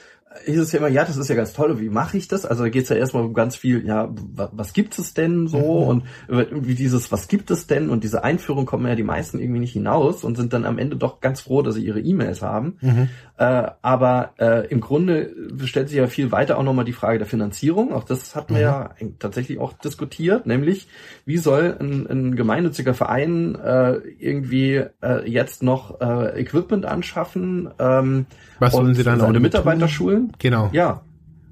[0.45, 2.45] hieß es ja immer, ja, das ist ja ganz toll, wie mache ich das?
[2.45, 5.57] Also da geht's ja erstmal um ganz viel, ja, was, was gibt es denn so?
[5.57, 5.87] Mhm.
[5.87, 7.89] Und irgendwie dieses, was gibt es denn?
[7.89, 10.95] Und diese Einführung kommen ja die meisten irgendwie nicht hinaus und sind dann am Ende
[10.95, 12.77] doch ganz froh, dass sie ihre E-Mails haben.
[12.81, 13.09] Mhm.
[13.35, 15.33] Äh, aber äh, im Grunde
[15.65, 17.91] stellt sich ja viel weiter auch nochmal die Frage der Finanzierung.
[17.91, 19.07] Auch das hatten wir mhm.
[19.07, 20.87] ja tatsächlich auch diskutiert, nämlich
[21.25, 27.71] wie soll ein, ein gemeinnütziger Verein äh, irgendwie äh, jetzt noch äh, Equipment anschaffen?
[27.79, 28.27] Ähm,
[28.59, 30.31] was sollen sie dann seine Mitarbeiter schulen?
[30.37, 30.69] Genau.
[30.71, 31.01] Ja.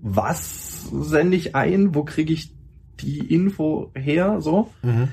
[0.04, 2.54] Was sende ich ein, wo kriege ich
[3.00, 4.70] die Info her, so.
[4.84, 5.10] Mhm.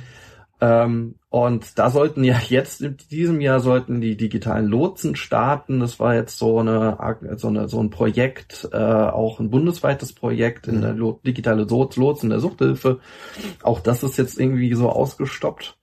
[0.60, 5.80] Ähm, und da sollten ja jetzt in diesem Jahr sollten die digitalen Lotsen starten.
[5.80, 6.98] Das war jetzt so eine
[7.36, 12.30] so, eine, so ein Projekt, äh, auch ein bundesweites Projekt in der Lo digitale Lotsen
[12.30, 13.00] der Suchthilfe.
[13.62, 15.76] Auch das ist jetzt irgendwie so ausgestoppt.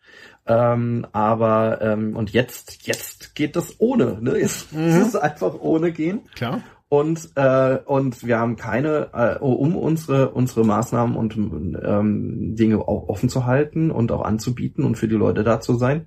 [0.47, 4.19] Ähm, aber ähm, und jetzt jetzt geht das ohne.
[4.21, 4.37] Ne?
[4.37, 4.89] Jetzt mhm.
[4.99, 6.21] muss es einfach ohne gehen.
[6.35, 6.61] Klar
[6.99, 13.09] und äh, und wir haben keine, äh, um unsere unsere Maßnahmen und ähm, Dinge auch
[13.09, 16.05] offen zu halten und auch anzubieten und für die Leute da zu sein,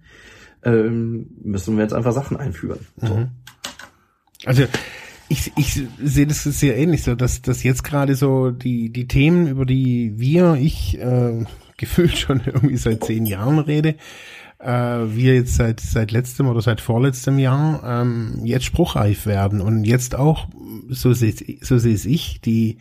[0.64, 2.81] ähm, müssen wir jetzt einfach Sachen einführen.
[2.96, 3.14] So.
[3.14, 3.29] Mhm.
[4.44, 4.64] Also
[5.29, 9.46] ich, ich sehe das sehr ähnlich so, dass dass jetzt gerade so die die Themen,
[9.46, 11.44] über die wir, ich äh,
[11.77, 13.94] gefühlt schon irgendwie seit zehn Jahren rede,
[14.59, 19.85] äh, wir jetzt seit seit letztem oder seit vorletztem Jahr ähm, jetzt spruchreif werden und
[19.85, 20.49] jetzt auch,
[20.88, 22.79] so sehe so sehe ich, die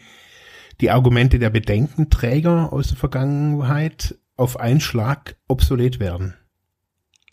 [0.82, 6.36] die Argumente der Bedenkenträger aus der Vergangenheit auf einen Schlag obsolet werden.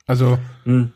[0.06, 0.92] Also hm.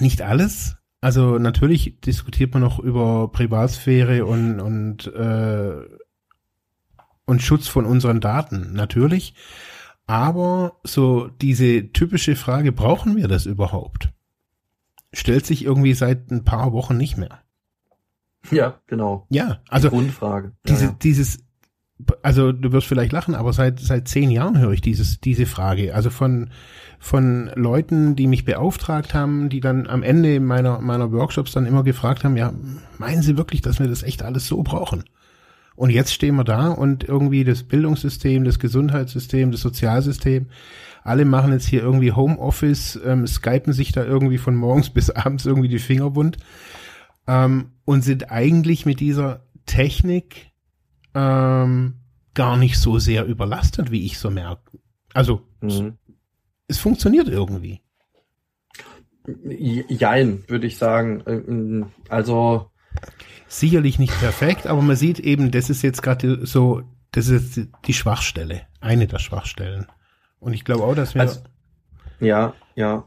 [0.00, 0.76] nicht alles.
[1.00, 5.86] Also natürlich diskutiert man noch über Privatsphäre und und äh,
[7.24, 9.34] und Schutz von unseren Daten natürlich.
[10.08, 14.08] Aber so diese typische Frage, brauchen wir das überhaupt?
[15.12, 17.42] Stellt sich irgendwie seit ein paar Wochen nicht mehr.
[18.50, 19.26] Ja, genau.
[19.28, 20.52] Ja, also Die Grundfrage.
[20.66, 20.96] Diese, ja, ja.
[21.02, 21.44] dieses,
[22.22, 25.94] also du wirst vielleicht lachen, aber seit seit zehn Jahren höre ich dieses diese Frage.
[25.94, 26.48] Also von
[26.98, 31.82] von Leuten, die mich beauftragt haben, die dann am Ende meiner meiner Workshops dann immer
[31.82, 32.54] gefragt haben, ja,
[32.96, 35.04] meinen Sie wirklich, dass wir das echt alles so brauchen?
[35.78, 40.48] Und jetzt stehen wir da und irgendwie das Bildungssystem, das Gesundheitssystem, das Sozialsystem,
[41.04, 45.46] alle machen jetzt hier irgendwie Homeoffice, ähm, skypen sich da irgendwie von morgens bis abends
[45.46, 46.36] irgendwie die Finger wund
[47.28, 50.50] ähm, und sind eigentlich mit dieser Technik
[51.14, 51.94] ähm,
[52.34, 54.80] gar nicht so sehr überlastet, wie ich so merke.
[55.14, 55.96] Also mhm.
[56.66, 57.82] es funktioniert irgendwie.
[59.88, 61.22] Jein, würde ich sagen.
[61.28, 62.72] Ähm, also
[63.48, 67.94] sicherlich nicht perfekt, aber man sieht eben, das ist jetzt gerade so, das ist die
[67.94, 69.86] Schwachstelle, eine der Schwachstellen.
[70.38, 71.22] Und ich glaube auch, dass wir.
[71.22, 71.40] Also,
[72.20, 73.04] ja, ja.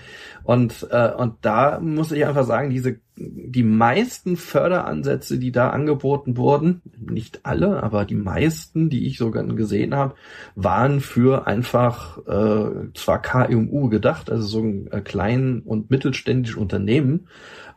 [0.44, 6.36] Und äh, und da muss ich einfach sagen, diese die meisten Förderansätze, die da angeboten
[6.36, 10.14] wurden, nicht alle, aber die meisten, die ich sogar gesehen habe,
[10.54, 17.28] waren für einfach äh, zwar KMU gedacht, also so ein äh, klein und mittelständisches Unternehmen,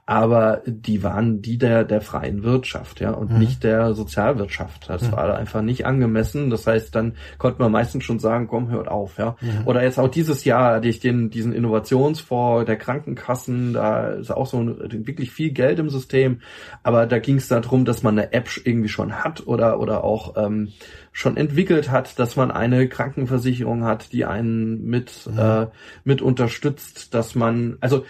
[0.06, 3.40] aber die waren die der der freien Wirtschaft, ja, und mhm.
[3.40, 4.90] nicht der Sozialwirtschaft.
[4.90, 5.12] Das mhm.
[5.14, 6.50] war einfach nicht angemessen.
[6.50, 9.36] Das heißt, dann konnte man meistens schon sagen, komm, hört auf, ja.
[9.42, 9.68] Mhm.
[9.68, 14.48] Oder jetzt auch dieses Jahr hatte ich den diesen Innovationsfonds der Krankenkassen, da ist auch
[14.48, 16.42] so ein, wirklich viel Geld im System,
[16.84, 20.36] aber da ging es darum, dass man eine App irgendwie schon hat oder oder auch
[20.36, 20.70] ähm,
[21.12, 25.40] schon entwickelt hat, dass man eine Krankenversicherung hat, die einen mit mhm.
[25.40, 25.68] äh,
[26.04, 28.06] mit unterstützt, dass man also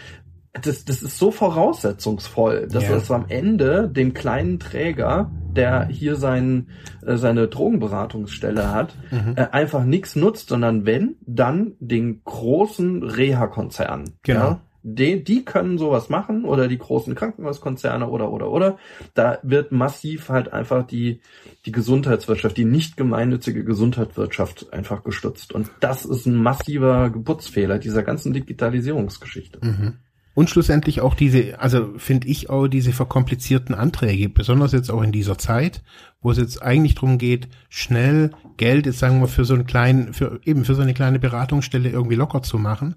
[0.54, 2.96] das, das ist so voraussetzungsvoll, dass ja.
[2.96, 6.68] es am Ende dem kleinen Träger, der hier sein,
[7.06, 9.36] äh, seine Drogenberatungsstelle hat, mhm.
[9.38, 14.16] äh, einfach nichts nutzt, sondern wenn, dann den großen Reha-Konzern.
[14.24, 14.40] Genau.
[14.40, 14.62] Ja?
[14.84, 18.78] Die, die können sowas machen oder die großen Krankenhauskonzerne oder oder oder.
[19.14, 21.22] Da wird massiv halt einfach die
[21.68, 25.54] die Gesundheitswirtschaft, die nicht gemeinnützige Gesundheitswirtschaft einfach gestützt.
[25.54, 29.60] Und das ist ein massiver Geburtsfehler dieser ganzen Digitalisierungsgeschichte.
[29.62, 29.98] Mhm.
[30.34, 35.12] Und schlussendlich auch diese, also finde ich auch diese verkomplizierten Anträge, besonders jetzt auch in
[35.12, 35.84] dieser Zeit,
[36.22, 40.14] wo es jetzt eigentlich darum geht, schnell Geld, jetzt sagen wir für so einen kleinen,
[40.14, 42.96] für eben für so eine kleine Beratungsstelle irgendwie locker zu machen,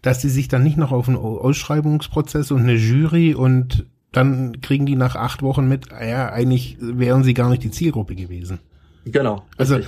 [0.00, 4.86] dass sie sich dann nicht noch auf einen Ausschreibungsprozess und eine Jury und dann kriegen
[4.86, 8.60] die nach acht Wochen mit, ja, eigentlich wären sie gar nicht die Zielgruppe gewesen.
[9.04, 9.44] Genau.
[9.58, 9.80] Also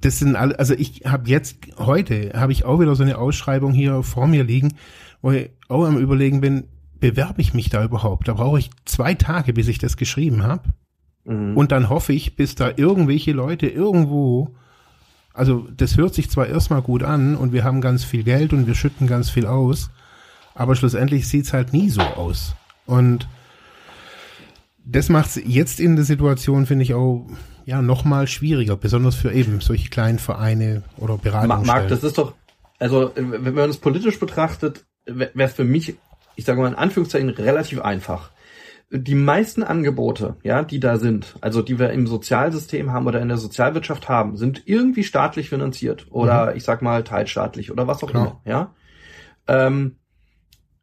[0.00, 3.72] das sind alle, also ich habe jetzt heute habe ich auch wieder so eine Ausschreibung
[3.72, 4.74] hier vor mir liegen,
[5.24, 6.64] wo ich auch am überlegen bin,
[7.00, 8.28] bewerbe ich mich da überhaupt?
[8.28, 10.68] Da brauche ich zwei Tage, bis ich das geschrieben habe.
[11.24, 11.56] Mhm.
[11.56, 14.54] Und dann hoffe ich, bis da irgendwelche Leute irgendwo,
[15.32, 18.66] also das hört sich zwar erstmal gut an und wir haben ganz viel Geld und
[18.66, 19.88] wir schütten ganz viel aus,
[20.54, 22.54] aber schlussendlich sieht's halt nie so aus.
[22.84, 23.26] Und
[24.84, 27.26] das macht's jetzt in der Situation, finde ich auch,
[27.64, 31.66] ja, noch mal schwieriger, besonders für eben solche kleinen Vereine oder Beratungsstellen.
[31.66, 32.34] Marc, das ist doch,
[32.78, 35.96] also wenn man es politisch betrachtet, wäre es für mich,
[36.36, 38.30] ich sage mal in Anführungszeichen, relativ einfach.
[38.90, 43.28] Die meisten Angebote, ja, die da sind, also die wir im Sozialsystem haben oder in
[43.28, 46.56] der Sozialwirtschaft haben, sind irgendwie staatlich finanziert oder mhm.
[46.56, 48.40] ich sag mal teilstaatlich oder was auch Klar.
[48.44, 48.74] immer, ja.
[49.46, 49.96] Ähm,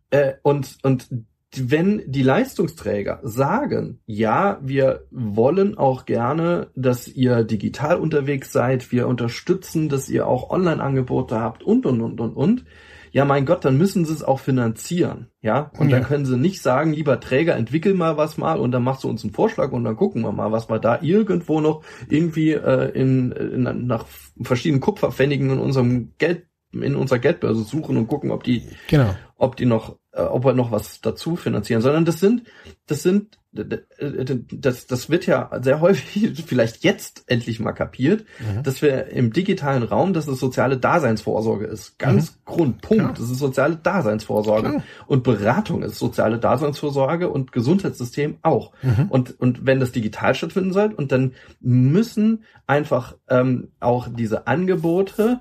[0.09, 1.07] äh, und und
[1.55, 9.07] wenn die Leistungsträger sagen, ja, wir wollen auch gerne, dass ihr digital unterwegs seid, wir
[9.07, 12.65] unterstützen, dass ihr auch Online-Angebote habt und, und, und, und, und,
[13.11, 15.71] ja, mein Gott, dann müssen sie es auch finanzieren, ja.
[15.77, 15.97] Und ja.
[15.97, 19.09] dann können sie nicht sagen, lieber Träger, entwickel mal was mal und dann machst du
[19.09, 22.89] uns einen Vorschlag und dann gucken wir mal, was wir da irgendwo noch irgendwie äh,
[22.91, 24.05] in, in nach
[24.41, 29.13] verschiedenen Kupferpfennigen in unserem Geld in unserer Geldbörse suchen und gucken, ob die, genau.
[29.35, 32.43] ob die noch ob wir noch was dazu finanzieren, sondern das sind,
[32.85, 38.63] das sind, das, das wird ja sehr häufig, vielleicht jetzt endlich mal kapiert, mhm.
[38.63, 41.97] dass wir im digitalen Raum, dass es soziale Daseinsvorsorge ist.
[41.97, 42.35] Ganz mhm.
[42.45, 43.03] Grundpunkt.
[43.03, 43.13] Klar.
[43.17, 44.69] Das ist soziale Daseinsvorsorge.
[44.69, 44.83] Klar.
[45.07, 48.73] Und Beratung ist soziale Daseinsvorsorge und Gesundheitssystem auch.
[48.81, 49.07] Mhm.
[49.09, 55.39] Und, und wenn das digital stattfinden soll, und dann müssen einfach ähm, auch diese Angebote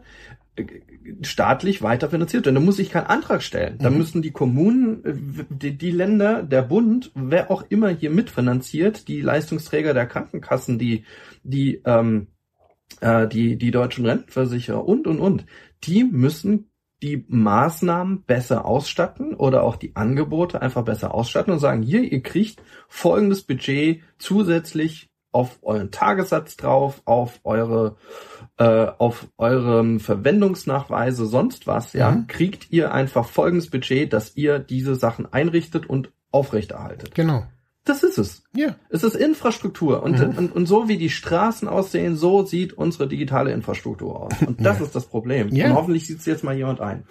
[1.23, 2.57] staatlich weiterfinanziert werden.
[2.57, 3.79] Da muss ich keinen Antrag stellen.
[3.79, 3.99] Da mhm.
[3.99, 5.14] müssen die Kommunen, äh,
[5.49, 11.05] die, die, Länder, der Bund, wer auch immer hier mitfinanziert, die Leistungsträger der Krankenkassen, die,
[11.42, 12.29] die, ähm,
[13.01, 15.46] äh, die, die deutschen Rentenversicherer und, und, und,
[15.85, 16.70] die müssen
[17.03, 22.23] die Maßnahmen besser ausstatten oder auch die Angebote einfach besser ausstatten und sagen, hier, ihr
[22.23, 27.96] kriegt folgendes Budget zusätzlich auf euren Tagessatz drauf, auf eure
[28.61, 32.27] äh, auf eurem Verwendungsnachweise, sonst was, ja, mhm.
[32.27, 37.14] kriegt ihr einfach folgendes Budget, dass ihr diese Sachen einrichtet und aufrechterhaltet.
[37.14, 37.44] Genau.
[37.87, 38.42] Das ist es.
[38.55, 38.77] Ja.
[38.90, 40.03] Es ist Infrastruktur.
[40.03, 40.37] Und, mhm.
[40.37, 44.33] und, und so wie die Straßen aussehen, so sieht unsere digitale Infrastruktur aus.
[44.46, 44.85] Und das ja.
[44.85, 45.49] ist das Problem.
[45.49, 45.70] Ja.
[45.70, 47.05] Und hoffentlich sieht es jetzt mal jemand ein.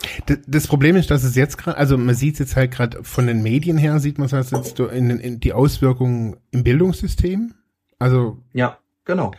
[0.45, 3.25] Das Problem ist, dass es jetzt gerade, also man sieht es jetzt halt gerade von
[3.25, 7.55] den Medien her, sieht man es jetzt in, in die Auswirkungen im Bildungssystem.
[7.97, 8.37] Also.
[8.53, 9.31] Ja, genau.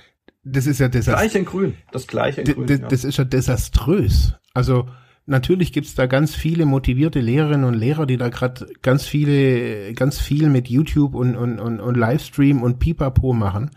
[0.42, 1.20] Das ist ja desaströs.
[1.20, 1.74] Gleich in grün.
[1.92, 2.68] Das gleiche in grün.
[2.68, 2.88] Ja.
[2.88, 4.34] Das ist ja desaströs.
[4.54, 4.88] Also
[5.26, 10.18] natürlich gibt's da ganz viele motivierte Lehrerinnen und Lehrer, die da gerade ganz viele, ganz
[10.18, 13.70] viel mit YouTube und, und, und, und Livestream und Pipapo machen.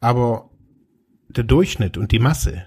[0.00, 0.50] Aber
[1.28, 2.66] der Durchschnitt und die Masse,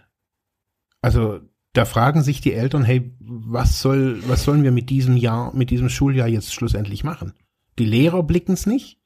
[1.02, 1.40] also
[1.74, 5.70] da fragen sich die Eltern, hey, was soll, was sollen wir mit diesem Jahr, mit
[5.70, 7.34] diesem Schuljahr jetzt schlussendlich machen?
[7.78, 9.00] Die Lehrer blicken's nicht.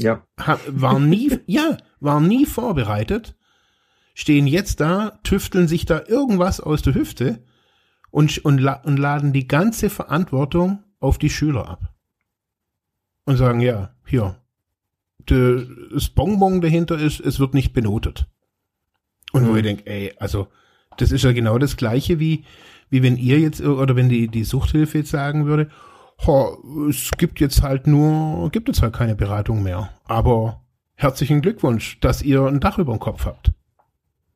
[0.00, 0.24] Ja.
[0.68, 3.36] waren nie, ja, waren nie vorbereitet,
[4.14, 7.44] stehen jetzt da, tüfteln sich da irgendwas aus der Hüfte
[8.10, 11.94] und, und, und laden die ganze Verantwortung auf die Schüler ab.
[13.24, 14.36] Und sagen, ja, hier,
[15.26, 18.26] das Bonbon dahinter ist, es wird nicht benotet.
[19.32, 19.48] Und mhm.
[19.48, 20.48] wo ich denke, ey, also,
[20.96, 22.44] das ist ja genau das Gleiche wie,
[22.90, 25.70] wie wenn ihr jetzt, oder wenn die, die Suchthilfe jetzt sagen würde,
[26.88, 29.90] es gibt jetzt halt nur, gibt jetzt halt keine Beratung mehr.
[30.06, 30.64] Aber
[30.98, 33.52] herzlichen Glückwunsch, dass ihr ein Dach über dem Kopf habt.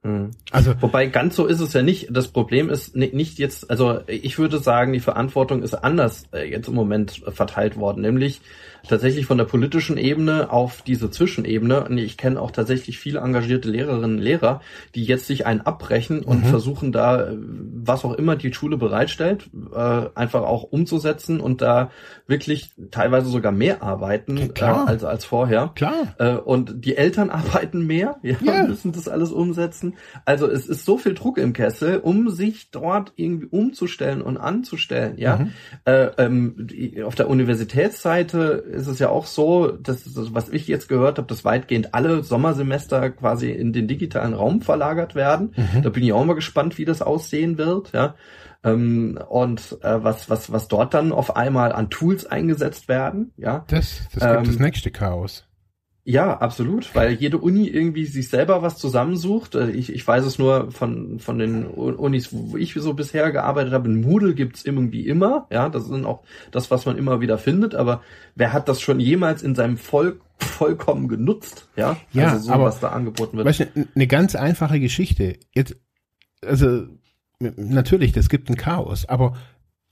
[0.05, 0.31] Mhm.
[0.51, 2.09] Also, wobei ganz so ist es ja nicht.
[2.11, 6.69] Das Problem ist nicht jetzt, also ich würde sagen, die Verantwortung ist anders äh, jetzt
[6.69, 8.41] im Moment verteilt worden, nämlich
[8.89, 11.85] tatsächlich von der politischen Ebene auf diese Zwischenebene.
[11.85, 14.61] Und ich kenne auch tatsächlich viele engagierte Lehrerinnen und Lehrer,
[14.95, 16.49] die jetzt sich einen abbrechen und mhm.
[16.49, 21.91] versuchen da, was auch immer die Schule bereitstellt, äh, einfach auch umzusetzen und da
[22.27, 25.73] wirklich teilweise sogar mehr arbeiten äh, als, als vorher.
[25.75, 26.15] Klar.
[26.19, 28.67] Äh, und die Eltern arbeiten mehr, ja, yeah.
[28.67, 29.95] müssen das alles umsetzen.
[30.25, 35.19] Also es ist so viel Druck im Kessel, um sich dort irgendwie umzustellen und anzustellen.
[35.19, 35.51] Ja, mhm.
[35.85, 40.03] äh, ähm, die, auf der Universitätsseite ist es ja auch so, dass
[40.35, 45.15] was ich jetzt gehört habe, dass weitgehend alle Sommersemester quasi in den digitalen Raum verlagert
[45.15, 45.55] werden.
[45.57, 45.83] Mhm.
[45.83, 47.93] Da bin ich auch mal gespannt, wie das aussehen wird.
[47.93, 48.15] Ja.
[48.65, 53.65] Ähm, und äh, was, was, was dort dann auf einmal an Tools eingesetzt werden, ja.
[53.69, 55.45] Das, das gibt ähm, das nächste Chaos.
[56.05, 59.55] Ja, absolut, weil jede Uni irgendwie sich selber was zusammensucht.
[59.55, 63.73] Äh, ich, ich weiß es nur von, von den Unis, wo ich so bisher gearbeitet
[63.73, 63.89] habe.
[63.89, 65.47] Ein Moodle gibt's irgendwie immer.
[65.53, 67.77] Ja, das ist auch das, was man immer wieder findet.
[67.77, 68.03] Aber
[68.35, 71.69] wer hat das schon jemals in seinem Volk vollkommen genutzt?
[71.77, 73.47] Ja, ja also so, aber, was da angeboten wird.
[73.47, 75.39] Weißt du, eine ganz einfache Geschichte.
[75.55, 75.77] Jetzt,
[76.45, 76.87] also,
[77.39, 79.37] natürlich, das gibt ein Chaos, aber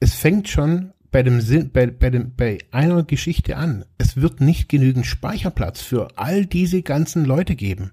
[0.00, 3.84] es fängt schon bei dem Sinn, bei, bei dem, bei einer Geschichte an.
[3.98, 7.92] Es wird nicht genügend Speicherplatz für all diese ganzen Leute geben.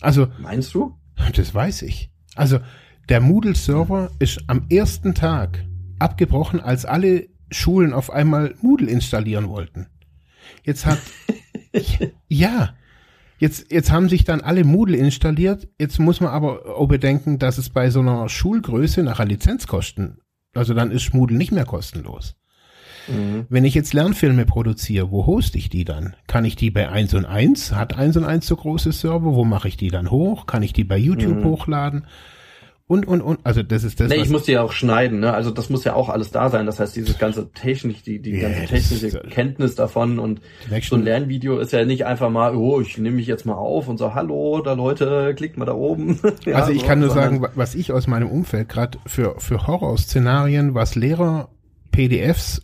[0.00, 0.28] Also.
[0.38, 0.96] Meinst du?
[1.34, 2.10] Das weiß ich.
[2.34, 2.60] Also,
[3.08, 5.64] der Moodle-Server ist am ersten Tag
[5.98, 9.86] abgebrochen, als alle Schulen auf einmal Moodle installieren wollten.
[10.64, 11.00] Jetzt hat,
[12.28, 12.74] ja,
[13.38, 15.68] jetzt, jetzt haben sich dann alle Moodle installiert.
[15.78, 20.20] Jetzt muss man aber auch bedenken, dass es bei so einer Schulgröße nachher Lizenzkosten
[20.58, 22.34] also dann ist Moodle nicht mehr kostenlos.
[23.08, 23.46] Mhm.
[23.48, 26.14] Wenn ich jetzt Lernfilme produziere, wo hoste ich die dann?
[26.26, 27.72] Kann ich die bei 1 und 1?
[27.72, 29.34] Hat 1 und 1 so große Server?
[29.34, 30.46] Wo mache ich die dann hoch?
[30.46, 31.44] Kann ich die bei YouTube mhm.
[31.44, 32.06] hochladen?
[32.88, 35.34] Und und und also das ist das nee, ich muss die ja auch schneiden ne?
[35.34, 36.64] Also das muss ja auch alles da sein.
[36.64, 40.40] Das heißt dieses ganze technisch die die yeah, ganze technische ist, Kenntnis davon und
[40.88, 43.88] so ein Lernvideo ist ja nicht einfach mal oh ich nehme mich jetzt mal auf
[43.88, 46.18] und so hallo da Leute klickt mal da oben.
[46.46, 49.66] Ja, also ich so, kann nur sagen was ich aus meinem Umfeld gerade für für
[49.66, 51.50] Horrorszenarien was Lehrer
[51.90, 52.62] PDFs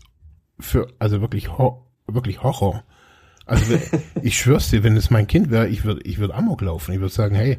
[0.59, 2.83] für also wirklich Hor wirklich Horror.
[3.45, 3.75] Also
[4.23, 6.95] ich schwör's dir wenn es mein Kind wäre ich würde ich würde Amok laufen.
[6.95, 7.59] Ich würde sagen hey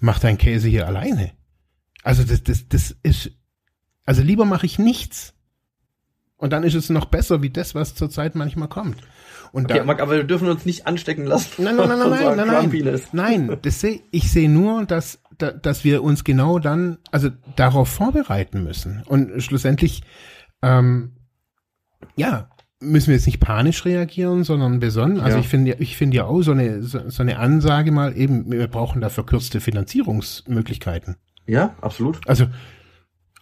[0.00, 1.37] mach dein Käse hier alleine
[2.08, 3.32] also das, das, das ist,
[4.06, 5.34] also lieber mache ich nichts.
[6.38, 8.96] Und dann ist es noch besser wie das, was zurzeit manchmal kommt.
[9.52, 11.62] Und okay, da, Marc, aber wir dürfen uns nicht anstecken lassen.
[11.62, 12.82] Nein, nein, nein, nein, nein, nein,
[13.12, 13.46] nein.
[13.46, 18.64] nein das seh, ich sehe nur, dass, dass wir uns genau dann, also darauf vorbereiten
[18.64, 19.02] müssen.
[19.04, 20.02] Und schlussendlich,
[20.62, 21.12] ähm,
[22.16, 22.48] ja,
[22.80, 25.20] müssen wir jetzt nicht panisch reagieren, sondern besonnen.
[25.20, 25.42] Also ja.
[25.42, 28.66] ich finde, ich finde ja auch so eine, so, so eine Ansage mal eben, wir
[28.68, 31.16] brauchen da verkürzte Finanzierungsmöglichkeiten.
[31.48, 32.20] Ja, absolut.
[32.28, 32.46] Also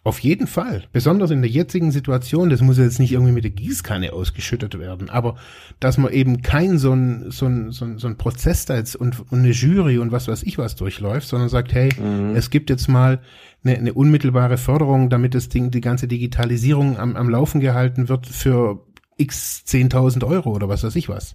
[0.07, 0.85] auf jeden Fall.
[0.93, 5.11] Besonders in der jetzigen Situation, das muss jetzt nicht irgendwie mit der Gießkanne ausgeschüttet werden,
[5.11, 5.35] aber
[5.81, 8.95] dass man eben kein so ein, so ein, so ein, so ein Prozess da jetzt
[8.95, 12.37] und, und eine Jury und was weiß ich was durchläuft, sondern sagt, hey, mhm.
[12.37, 13.21] es gibt jetzt mal
[13.65, 18.29] eine, eine unmittelbare Förderung, damit das Ding, die ganze Digitalisierung am, am Laufen gehalten wird
[18.29, 18.87] für
[19.17, 21.35] x 10.000 Euro oder was weiß ich was.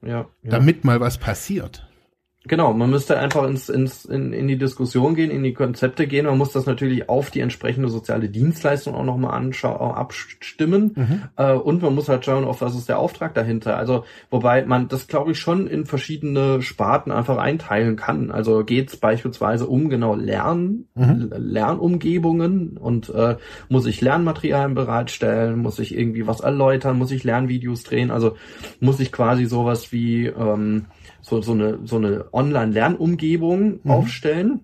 [0.00, 0.26] Ja, ja.
[0.44, 1.85] Damit mal was passiert.
[2.48, 6.26] Genau, man müsste einfach ins, ins, in, in die Diskussion gehen, in die Konzepte gehen.
[6.26, 10.92] Man muss das natürlich auf die entsprechende soziale Dienstleistung auch nochmal anschauen, abstimmen.
[10.94, 11.22] Mhm.
[11.36, 13.76] Äh, und man muss halt schauen, auf was ist der Auftrag dahinter.
[13.76, 18.30] Also, wobei man das, glaube ich, schon in verschiedene Sparten einfach einteilen kann.
[18.30, 21.32] Also geht es beispielsweise um genau Lernen, mhm.
[21.36, 23.36] Lernumgebungen und äh,
[23.68, 28.36] muss ich Lernmaterialien bereitstellen, muss ich irgendwie was erläutern, muss ich Lernvideos drehen, also
[28.80, 30.86] muss ich quasi sowas wie ähm,
[31.26, 33.90] so, so eine, so eine Online-Lernumgebung mhm.
[33.90, 34.60] aufstellen.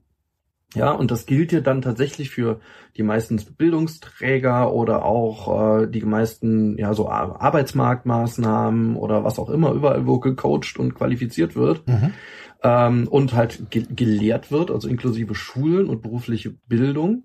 [0.74, 2.60] Ja, und das gilt ja dann tatsächlich für
[2.96, 9.72] die meisten Bildungsträger oder auch äh, die meisten, ja, so Arbeitsmarktmaßnahmen oder was auch immer,
[9.72, 11.86] überall, wo gecoacht und qualifiziert wird.
[11.86, 12.14] Mhm.
[12.62, 17.24] Ähm, und halt ge gelehrt wird, also inklusive Schulen und berufliche Bildung.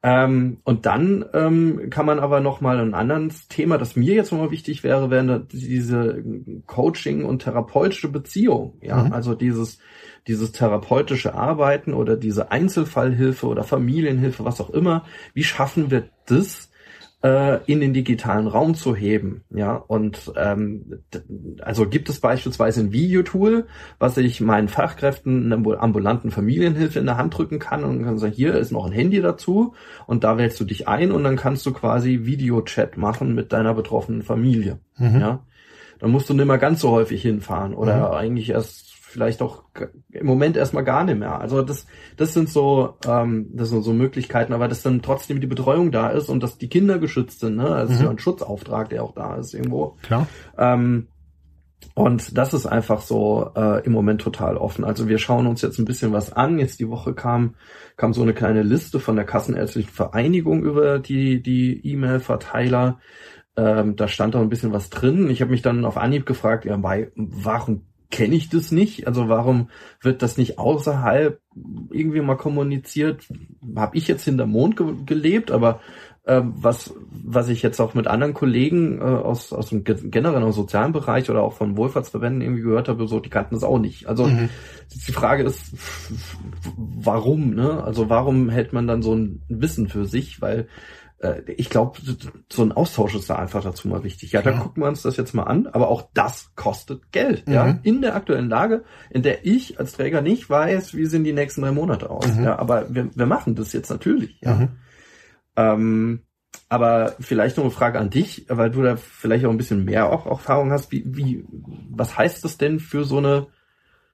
[0.00, 4.30] Ähm, und dann ähm, kann man aber noch mal ein anderes Thema, das mir jetzt
[4.30, 6.22] nochmal wichtig wäre, wäre diese
[6.66, 8.78] Coaching und therapeutische Beziehung.
[8.80, 9.12] Ja, mhm.
[9.12, 9.78] also dieses
[10.28, 15.04] dieses therapeutische Arbeiten oder diese Einzelfallhilfe oder Familienhilfe, was auch immer.
[15.32, 16.67] Wie schaffen wir das?
[17.22, 19.42] Äh, in den digitalen Raum zu heben.
[19.50, 21.00] Ja, und ähm,
[21.60, 23.66] also gibt es beispielsweise ein Videotool,
[23.98, 28.32] was ich meinen Fachkräften einer ambulanten Familienhilfe in der Hand drücken kann und kann sagen,
[28.32, 29.74] hier ist noch ein Handy dazu
[30.06, 33.74] und da wählst du dich ein und dann kannst du quasi Videochat machen mit deiner
[33.74, 34.78] betroffenen Familie.
[34.96, 35.20] Mhm.
[35.20, 35.40] Ja,
[35.98, 38.14] dann musst du nicht mehr ganz so häufig hinfahren oder mhm.
[38.14, 39.64] eigentlich erst vielleicht auch
[40.12, 41.40] im Moment erstmal gar nicht mehr.
[41.40, 45.48] Also das, das sind so, ähm, das sind so Möglichkeiten, aber dass dann trotzdem die
[45.48, 47.66] Betreuung da ist und dass die Kinder geschützt sind, ne?
[47.66, 48.00] Also mhm.
[48.04, 49.96] ja ein Schutzauftrag, der auch da ist irgendwo.
[50.02, 50.28] Klar.
[50.56, 51.08] Ähm,
[51.94, 54.84] und das ist einfach so äh, im Moment total offen.
[54.84, 56.60] Also wir schauen uns jetzt ein bisschen was an.
[56.60, 57.56] Jetzt die Woche kam
[57.96, 63.00] kam so eine kleine Liste von der Kassenärztlichen Vereinigung über die die E-Mail-Verteiler.
[63.56, 65.28] Ähm, da stand auch ein bisschen was drin.
[65.28, 69.06] Ich habe mich dann auf Anhieb gefragt, ja, bei, warum kenne ich das nicht?
[69.06, 69.68] Also warum
[70.00, 71.40] wird das nicht außerhalb
[71.90, 73.26] irgendwie mal kommuniziert?
[73.76, 75.80] Habe ich jetzt hinter Mond ge gelebt, aber
[76.24, 80.92] äh, was was ich jetzt auch mit anderen Kollegen äh, aus aus dem generellen sozialen
[80.92, 84.06] Bereich oder auch von Wohlfahrtsverbänden irgendwie gehört habe, so die kannten das auch nicht.
[84.06, 84.48] Also mhm.
[85.06, 85.74] die Frage ist,
[86.76, 87.54] warum?
[87.54, 87.82] Ne?
[87.82, 90.40] Also warum hält man dann so ein Wissen für sich?
[90.40, 90.68] Weil
[91.20, 91.98] äh, ich glaube,
[92.50, 94.32] so ein Austausch ist da einfach dazu mal wichtig.
[94.32, 97.54] Ja, dann gucken wir uns das jetzt mal an, aber auch das kostet Geld, mhm.
[97.54, 101.32] ja, in der aktuellen Lage, in der ich als Träger nicht weiß, wie sehen die
[101.32, 102.34] nächsten drei Monate aus.
[102.34, 102.44] Mhm.
[102.44, 104.54] Ja, aber wir, wir machen das jetzt natürlich, ja.
[104.54, 104.68] Mhm.
[105.56, 106.22] Ähm,
[106.68, 110.10] aber vielleicht noch eine Frage an dich, weil du da vielleicht auch ein bisschen mehr
[110.10, 110.92] auch Erfahrung hast.
[110.92, 111.44] Wie, wie,
[111.90, 113.48] was heißt das denn für so eine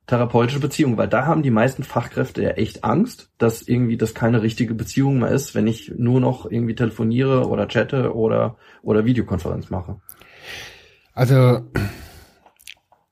[0.06, 4.42] therapeutische Beziehung, weil da haben die meisten Fachkräfte ja echt Angst, dass irgendwie das keine
[4.42, 9.70] richtige Beziehung mehr ist, wenn ich nur noch irgendwie telefoniere oder chatte oder oder Videokonferenz
[9.70, 9.96] mache.
[11.14, 11.62] Also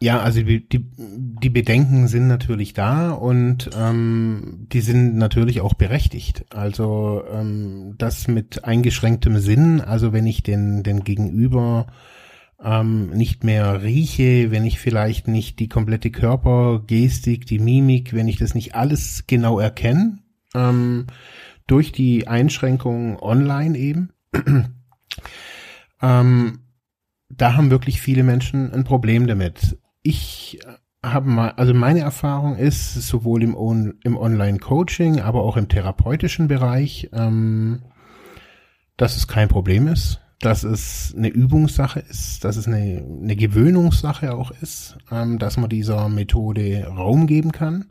[0.03, 5.74] ja, also die, die, die Bedenken sind natürlich da und ähm, die sind natürlich auch
[5.74, 6.45] berechtigt.
[6.51, 11.86] Also ähm, das mit eingeschränktem Sinn, also wenn ich den, den Gegenüber
[12.63, 18.37] ähm, nicht mehr rieche, wenn ich vielleicht nicht die komplette Körpergestik, die Mimik, wenn ich
[18.37, 20.19] das nicht alles genau erkenne,
[20.55, 21.07] ähm,
[21.67, 24.11] durch die Einschränkungen online eben,
[26.03, 26.61] ähm,
[27.29, 29.79] da haben wirklich viele Menschen ein Problem damit.
[30.03, 30.61] Ich
[31.05, 36.47] habe mal, also meine Erfahrung ist, sowohl im, On im Online-Coaching, aber auch im therapeutischen
[36.47, 37.83] Bereich, ähm,
[38.97, 44.34] dass es kein Problem ist dass es eine Übungssache ist, dass es eine, eine Gewöhnungssache
[44.34, 47.86] auch ist, ähm, dass man dieser Methode Raum geben kann.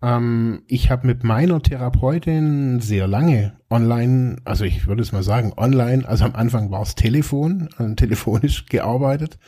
[0.00, 5.52] Ähm, ich habe mit meiner Therapeutin sehr lange online, also ich würde es mal sagen,
[5.58, 9.38] online, also am Anfang war es Telefon, äh, telefonisch gearbeitet.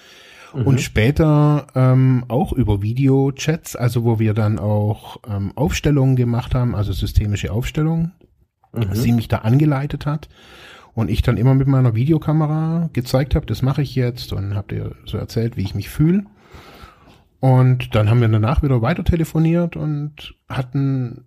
[0.54, 0.66] Mhm.
[0.66, 6.74] Und später ähm, auch über Videochats, also wo wir dann auch ähm, Aufstellungen gemacht haben,
[6.74, 8.12] also systemische Aufstellungen,
[8.74, 8.94] mhm.
[8.94, 10.28] sie mich da angeleitet hat
[10.94, 14.74] und ich dann immer mit meiner Videokamera gezeigt habe, das mache ich jetzt und habe
[14.74, 16.24] dir so erzählt, wie ich mich fühle.
[17.40, 21.24] Und dann haben wir danach wieder weiter telefoniert und hatten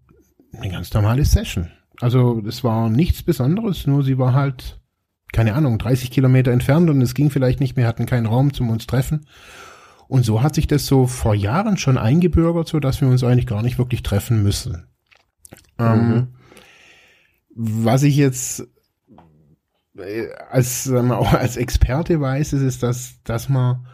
[0.54, 1.72] eine ganz normale Session.
[2.00, 4.80] Also es war nichts Besonderes, nur sie war halt,
[5.34, 8.70] keine Ahnung, 30 Kilometer entfernt und es ging vielleicht nicht mehr, hatten keinen Raum zum
[8.70, 9.26] uns treffen.
[10.08, 13.48] Und so hat sich das so vor Jahren schon eingebürgert, so dass wir uns eigentlich
[13.48, 14.86] gar nicht wirklich treffen müssen.
[15.80, 16.14] Ähm, mhm.
[16.14, 16.28] Ähm,
[17.56, 18.68] was ich jetzt
[20.50, 23.86] als, sagen wir, auch als Experte weiß, ist es, dass, dass man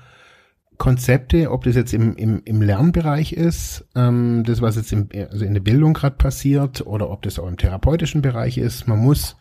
[0.77, 5.45] Konzepte, ob das jetzt im, im, im Lernbereich ist, ähm, das, was jetzt im, also
[5.45, 9.37] in der Bildung gerade passiert, oder ob das auch im therapeutischen Bereich ist, man muss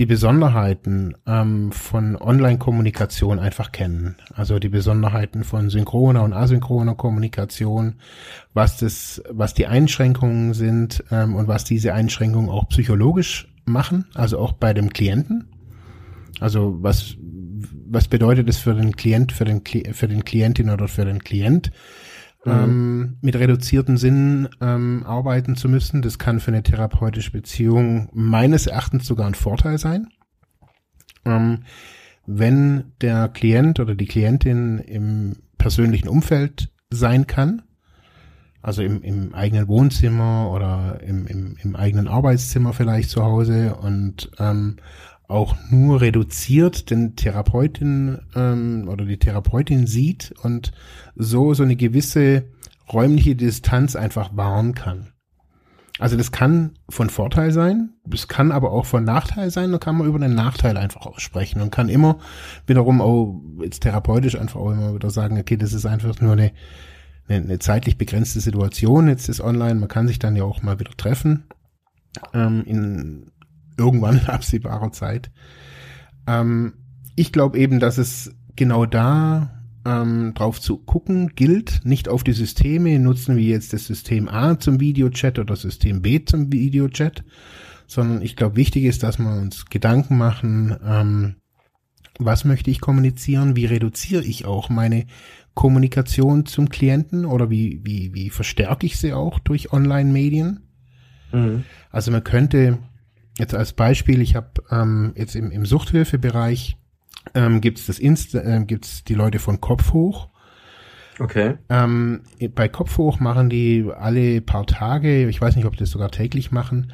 [0.00, 4.16] die Besonderheiten ähm, von Online-Kommunikation einfach kennen.
[4.34, 7.96] Also die Besonderheiten von synchroner und asynchroner Kommunikation,
[8.54, 14.38] was das, was die Einschränkungen sind ähm, und was diese Einschränkungen auch psychologisch machen, also
[14.38, 15.46] auch bei dem Klienten.
[16.40, 19.62] Also was, was bedeutet es für den Klient, für den,
[19.92, 21.70] für den Klientin oder für den Klient,
[22.44, 22.52] mhm.
[22.52, 26.02] ähm, mit reduzierten Sinnen ähm, arbeiten zu müssen?
[26.02, 30.08] Das kann für eine therapeutische Beziehung meines Erachtens sogar ein Vorteil sein.
[31.24, 31.64] Ähm,
[32.26, 37.62] wenn der Klient oder die Klientin im persönlichen Umfeld sein kann,
[38.62, 44.30] also im, im eigenen Wohnzimmer oder im, im, im eigenen Arbeitszimmer vielleicht zu Hause und
[44.38, 44.76] ähm,
[45.30, 50.72] auch nur reduziert den Therapeutin ähm, oder die Therapeutin sieht und
[51.14, 52.44] so so eine gewisse
[52.92, 55.12] räumliche Distanz einfach wahren kann.
[55.98, 59.98] Also das kann von Vorteil sein, es kann aber auch von Nachteil sein, da kann
[59.98, 62.18] man über den Nachteil einfach aussprechen und kann immer
[62.66, 66.52] wiederum auch jetzt therapeutisch einfach auch immer wieder sagen, okay, das ist einfach nur eine,
[67.28, 70.80] eine, eine zeitlich begrenzte Situation, jetzt ist online, man kann sich dann ja auch mal
[70.80, 71.44] wieder treffen
[72.32, 73.29] ähm, in
[73.80, 75.30] irgendwann in absehbarer Zeit.
[76.26, 76.74] Ähm,
[77.16, 82.32] ich glaube eben, dass es genau da ähm, drauf zu gucken gilt, nicht auf die
[82.32, 87.24] Systeme, nutzen wir jetzt das System A zum Videochat oder System B zum Videochat,
[87.86, 91.36] sondern ich glaube, wichtig ist, dass wir uns Gedanken machen, ähm,
[92.18, 95.06] was möchte ich kommunizieren, wie reduziere ich auch meine
[95.54, 100.60] Kommunikation zum Klienten oder wie, wie, wie verstärke ich sie auch durch Online-Medien.
[101.32, 101.64] Mhm.
[101.90, 102.78] Also man könnte
[103.40, 106.76] Jetzt als Beispiel, ich habe ähm, jetzt im, im Suchthilfebereich
[107.34, 110.28] ähm, gibt es das äh, gibt's die Leute von Kopf hoch.
[111.18, 111.56] Okay.
[111.70, 112.22] Ähm,
[112.54, 116.10] bei Kopf hoch machen die alle paar Tage, ich weiß nicht, ob die das sogar
[116.10, 116.92] täglich machen,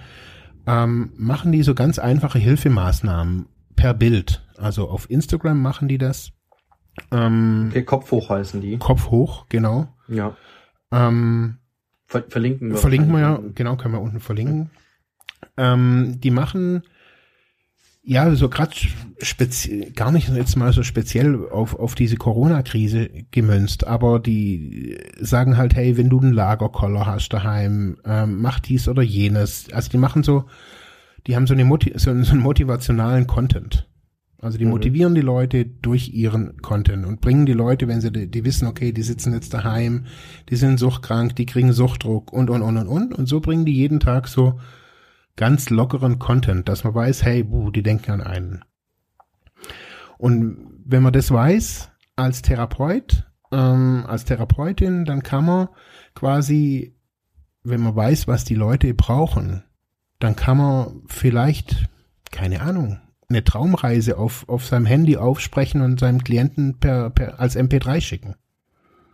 [0.69, 4.47] ähm, machen die so ganz einfache Hilfemaßnahmen per Bild.
[4.57, 6.31] Also auf Instagram machen die das.
[7.11, 8.79] Ähm, okay, Kopf hoch heißen die.
[8.79, 9.89] Kopf hoch, genau.
[10.07, 10.37] Ja.
[10.93, 11.59] Ähm,
[12.07, 12.77] Ver verlinken wir.
[12.77, 14.71] verlinken wir ja, genau, können wir unten verlinken.
[15.57, 16.83] Ähm, die machen
[18.03, 18.73] ja so gerade
[19.21, 25.57] speziell, gar nicht jetzt mal so speziell auf, auf diese Corona-Krise gemünzt, aber die sagen
[25.57, 29.73] halt, hey, wenn du einen Lagerkoller hast daheim, ähm, mach dies oder jenes.
[29.73, 30.45] Also die machen so,
[31.27, 33.89] die haben so, eine Moti so, so einen motivationalen Content.
[34.39, 34.71] Also die Mhm.
[34.73, 38.69] motivieren die Leute durch ihren Content und bringen die Leute, wenn sie, die, die wissen,
[38.69, 40.05] okay, die sitzen jetzt daheim,
[40.49, 43.15] die sind suchtkrank, die kriegen Suchtdruck und, und, und, und, und.
[43.15, 44.61] Und so bringen die jeden Tag so
[45.37, 48.65] ganz lockeren Content, dass man weiß, hey, buh, die denken an einen.
[50.19, 55.69] Und wenn man das weiß, als Therapeut, ähm, als Therapeutin, dann kann man
[56.15, 56.97] quasi,
[57.63, 59.65] wenn man weiß, was die Leute brauchen,
[60.19, 61.89] dann kann man vielleicht,
[62.31, 67.57] keine Ahnung, eine Traumreise auf, auf seinem Handy aufsprechen und seinem Klienten per, per als
[67.57, 68.37] MP3 schicken.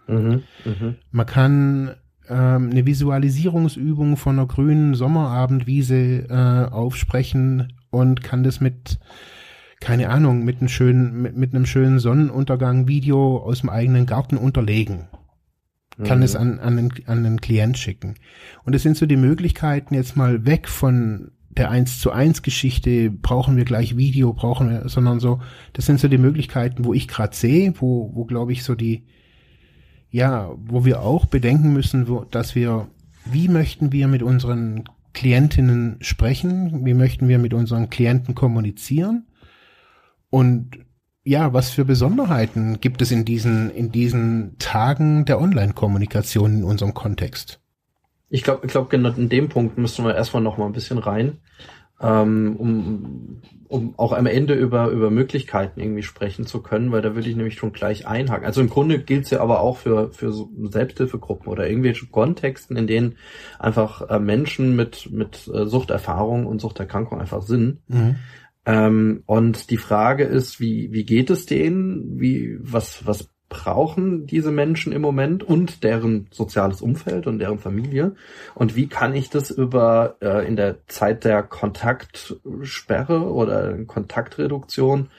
[0.06, 0.42] Mhm.
[0.64, 0.96] Mhm.
[1.10, 1.94] Man kann
[2.32, 8.98] ähm, eine Visualisierungsübung von einer grünen Sommerabendwiese äh, aufsprechen und kann das mit,
[9.80, 14.36] keine Ahnung, mit einem schönen, mit, mit einem schönen Sonnenuntergang Video aus dem eigenen Garten
[14.36, 15.08] unterlegen.
[16.04, 16.24] Kann Mhm.
[16.24, 18.14] es an, an, den, an den Klient schicken.
[18.64, 23.10] Und es sind so die Möglichkeiten jetzt mal weg von der 1 zu 1 Geschichte,
[23.10, 25.40] brauchen wir gleich Video, brauchen wir, sondern so,
[25.74, 29.04] das sind so die Möglichkeiten, wo ich gerade sehe, wo, wo glaube ich so die,
[30.12, 32.86] ja, wo wir auch bedenken müssen, wo, dass wir,
[33.24, 34.84] wie möchten wir mit unseren
[35.14, 39.26] Klientinnen sprechen, wie möchten wir mit unseren Klienten kommunizieren?
[40.28, 40.78] Und
[41.24, 46.92] ja, was für Besonderheiten gibt es in diesen, in diesen Tagen der Online-Kommunikation in unserem
[46.92, 47.60] Kontext?
[48.28, 50.98] Ich glaube, ich glaub, genau in dem Punkt müssen wir erstmal noch mal ein bisschen
[50.98, 51.38] rein,
[52.02, 57.14] ähm, um, um auch am Ende über, über Möglichkeiten irgendwie sprechen zu können, weil da
[57.14, 58.44] würde ich nämlich schon gleich einhaken.
[58.44, 62.76] Also im Grunde gilt es ja aber auch für, für so Selbsthilfegruppen oder irgendwelche Kontexten,
[62.76, 63.16] in denen
[63.58, 67.78] einfach äh, Menschen mit, mit äh, Suchterfahrung und Suchterkrankung einfach sind.
[67.88, 68.16] Mhm.
[68.66, 72.20] Ähm, und die Frage ist, wie, wie geht es denen?
[72.20, 78.14] Wie, was, was brauchen diese Menschen im Moment und deren soziales Umfeld und deren Familie?
[78.54, 85.10] Und wie kann ich das über äh, in der Zeit der Kontaktsperre oder Kontaktreduktion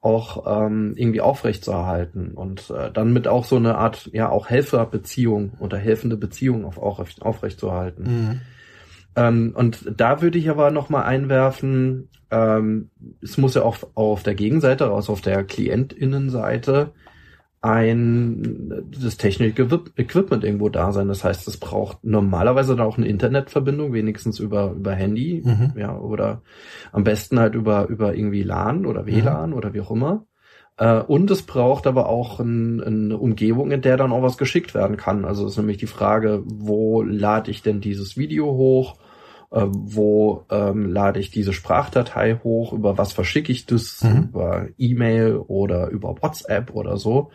[0.00, 5.52] auch ähm, irgendwie aufrechtzuerhalten und äh, dann mit auch so eine Art ja auch Helferbeziehung
[5.60, 8.02] oder helfende Beziehung auf, aufrecht, aufrechtzuerhalten.
[8.04, 8.40] Mhm.
[9.14, 12.90] Ähm, und da würde ich aber noch mal einwerfen, ähm,
[13.20, 16.92] es muss ja auch, auch auf der Gegenseite, also auf der Klientinnenseite,
[17.62, 19.62] ein das technische
[19.96, 21.06] Equipment irgendwo da sein.
[21.08, 25.72] Das heißt, es braucht normalerweise dann auch eine Internetverbindung, wenigstens über über Handy, Mhm.
[25.76, 26.42] ja, oder
[26.90, 30.26] am besten halt über über irgendwie LAN oder WLAN oder wie auch immer.
[30.76, 34.74] Äh, und es braucht aber auch ein, eine Umgebung, in der dann auch was geschickt
[34.74, 35.24] werden kann.
[35.24, 38.96] Also ist nämlich die Frage, wo lade ich denn dieses Video hoch?
[39.52, 42.72] Äh, wo ähm, lade ich diese Sprachdatei hoch?
[42.72, 44.02] Über was verschicke ich das?
[44.02, 44.28] Mhm.
[44.30, 47.30] Über E-Mail oder über WhatsApp oder so?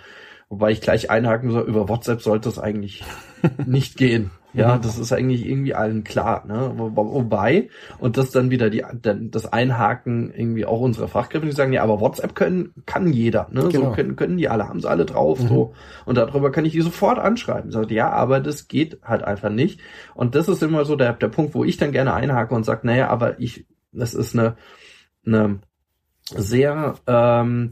[0.49, 3.03] Wobei ich gleich einhaken soll, über WhatsApp sollte es eigentlich
[3.65, 4.31] nicht gehen.
[4.57, 4.81] Ja, Mhm.
[4.81, 6.73] das ist eigentlich irgendwie allen klar, ne?
[6.75, 8.83] Wo- wo- Wobei, und das dann wieder die,
[9.29, 13.69] das Einhaken irgendwie auch unserer Fachkräfte, die sagen, ja, aber WhatsApp können, kann jeder, ne?
[13.69, 13.89] Genau.
[13.89, 15.47] So können, können die alle, haben sie alle drauf, Mhm.
[15.47, 15.73] so.
[16.05, 17.71] Und darüber kann ich die sofort anschreiben.
[17.71, 19.79] Sagt, ja, aber das geht halt einfach nicht.
[20.15, 22.87] Und das ist immer so der, der Punkt, wo ich dann gerne einhake und sage,
[22.87, 24.55] naja, aber ich, das ist eine,
[25.25, 25.59] eine
[26.35, 27.71] sehr, ähm,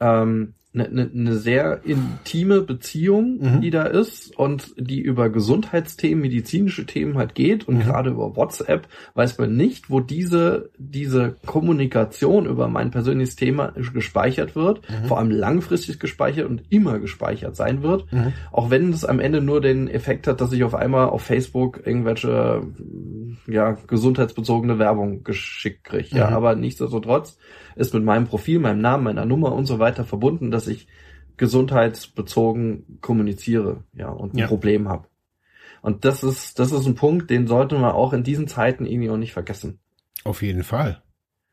[0.00, 3.60] ähm, eine, eine, eine sehr intime Beziehung, Mhm.
[3.62, 7.80] die da ist und die über Gesundheitsthemen, medizinische Themen halt geht und Mhm.
[7.80, 14.54] gerade über WhatsApp weiß man nicht, wo diese diese Kommunikation über mein persönliches Thema gespeichert
[14.56, 15.06] wird, Mhm.
[15.06, 18.34] vor allem langfristig gespeichert und immer gespeichert sein wird, Mhm.
[18.52, 21.80] auch wenn es am Ende nur den Effekt hat, dass ich auf einmal auf Facebook
[21.86, 22.62] irgendwelche
[23.46, 26.16] ja gesundheitsbezogene Werbung geschickt kriege.
[26.16, 26.36] Ja, Mhm.
[26.36, 27.38] aber nichtsdestotrotz
[27.76, 30.88] ist mit meinem Profil, meinem Namen, meiner Nummer und so weiter verbunden, dass ich
[31.36, 34.46] gesundheitsbezogen kommuniziere, ja, und ein Ja.
[34.46, 35.08] Problem habe.
[35.82, 39.10] Und das ist, das ist ein Punkt, den sollte man auch in diesen Zeiten irgendwie
[39.10, 39.78] auch nicht vergessen.
[40.24, 41.02] Auf jeden Fall.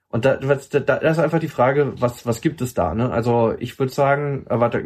[0.10, 3.12] Und da, da, da ist einfach die Frage, was, was gibt es da, ne?
[3.12, 4.84] Also ich würde sagen, äh, warte,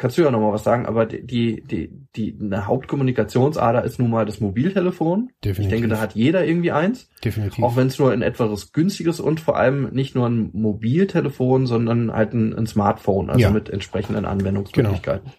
[0.00, 3.98] kannst du ja noch mal was sagen, aber die, die, die, die eine Hauptkommunikationsader ist
[3.98, 5.28] nun mal das Mobiltelefon.
[5.44, 5.60] Definitiv.
[5.64, 7.10] Ich denke, da hat jeder irgendwie eins.
[7.22, 7.62] Definitiv.
[7.62, 12.10] Auch wenn es nur ein etwas günstiges und vor allem nicht nur ein Mobiltelefon, sondern
[12.12, 13.50] halt ein, ein Smartphone, also Ja.
[13.50, 15.32] mit entsprechenden Anwendungsmöglichkeiten.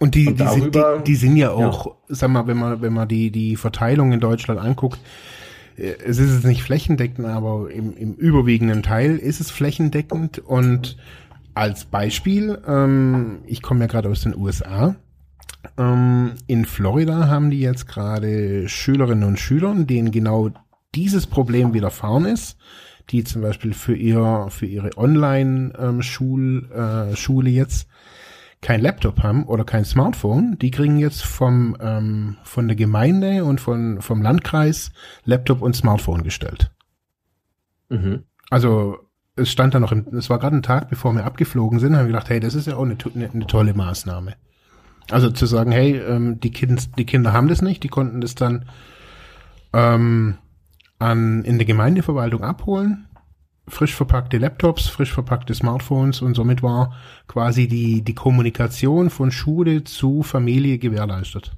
[0.00, 2.82] Und die, Und die, sind, darüber- die, die sind ja auch, sag mal, wenn man,
[2.82, 4.98] wenn man die, die Verteilung in Deutschland anguckt,
[5.76, 10.40] äh, es ist jetzt nicht flächendeckend, aber im, im überwiegenden Teil ist es flächendeckend.
[10.40, 10.96] Und
[11.58, 14.94] als Beispiel, ähm, ich komme ja gerade aus den USA
[15.76, 20.50] Ähm, in Florida haben die jetzt gerade Schülerinnen und Schüler, denen genau
[20.94, 22.58] dieses Problem widerfahren ist,
[23.10, 27.88] die zum Beispiel für ihr für ihre Online-Schul ähm, äh, Schule jetzt
[28.60, 33.60] kein Laptop haben oder kein Smartphone, die kriegen jetzt vom ähm, von der Gemeinde und
[33.60, 34.92] von vom Landkreis
[35.24, 36.70] Laptop und Smartphone gestellt.
[37.88, 38.22] Mhm.
[38.48, 39.07] Also
[39.38, 42.02] es stand da noch, im, es war gerade ein Tag, bevor wir abgeflogen sind, haben
[42.02, 44.34] wir gedacht, hey, das ist ja auch eine, eine, tolle Maßnahme.
[45.10, 48.34] Also zu sagen, hey, ähm, die, kind, die Kinder haben das nicht, die konnten das
[48.34, 48.66] dann
[49.72, 50.36] ähm,
[50.98, 53.06] an, in der Gemeindeverwaltung abholen.
[53.66, 56.94] Frisch verpackte Laptops, frisch verpackte Smartphones und somit war
[57.26, 61.57] quasi die, die Kommunikation von Schule zu Familie gewährleistet.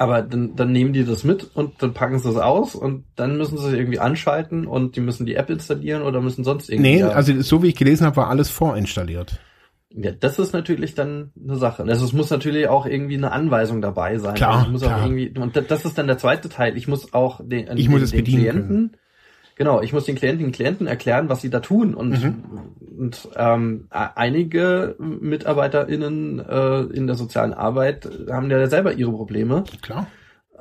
[0.00, 3.36] Aber dann, dann nehmen die das mit und dann packen sie es aus und dann
[3.36, 6.96] müssen sie es irgendwie anschalten und die müssen die App installieren oder müssen sonst irgendwie.
[6.96, 9.38] Nee, also so wie ich gelesen habe, war alles vorinstalliert.
[9.90, 11.82] Ja, das ist natürlich dann eine Sache.
[11.82, 14.36] Also es muss natürlich auch irgendwie eine Anweisung dabei sein.
[14.36, 15.00] Klar, also muss klar.
[15.00, 16.78] Auch irgendwie, und das ist dann der zweite Teil.
[16.78, 18.96] Ich muss auch den, ich muss den, es den bedienen Klienten.
[19.60, 21.92] Genau, ich muss den Klienten, den Klienten erklären, was sie da tun.
[21.94, 22.42] Und, Mhm.
[22.98, 29.64] und ähm, einige MitarbeiterInnen äh, in der sozialen Arbeit haben ja selber ihre Probleme.
[29.82, 30.06] Klar.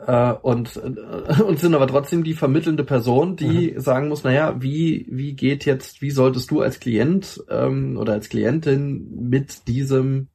[0.06, 3.80] Äh, und, äh, und sind aber trotzdem die vermittelnde Person, die Mhm.
[3.80, 8.28] sagen muss, naja, wie, wie geht jetzt, wie solltest du als Klient ähm, oder als
[8.28, 10.28] Klientin mit diesem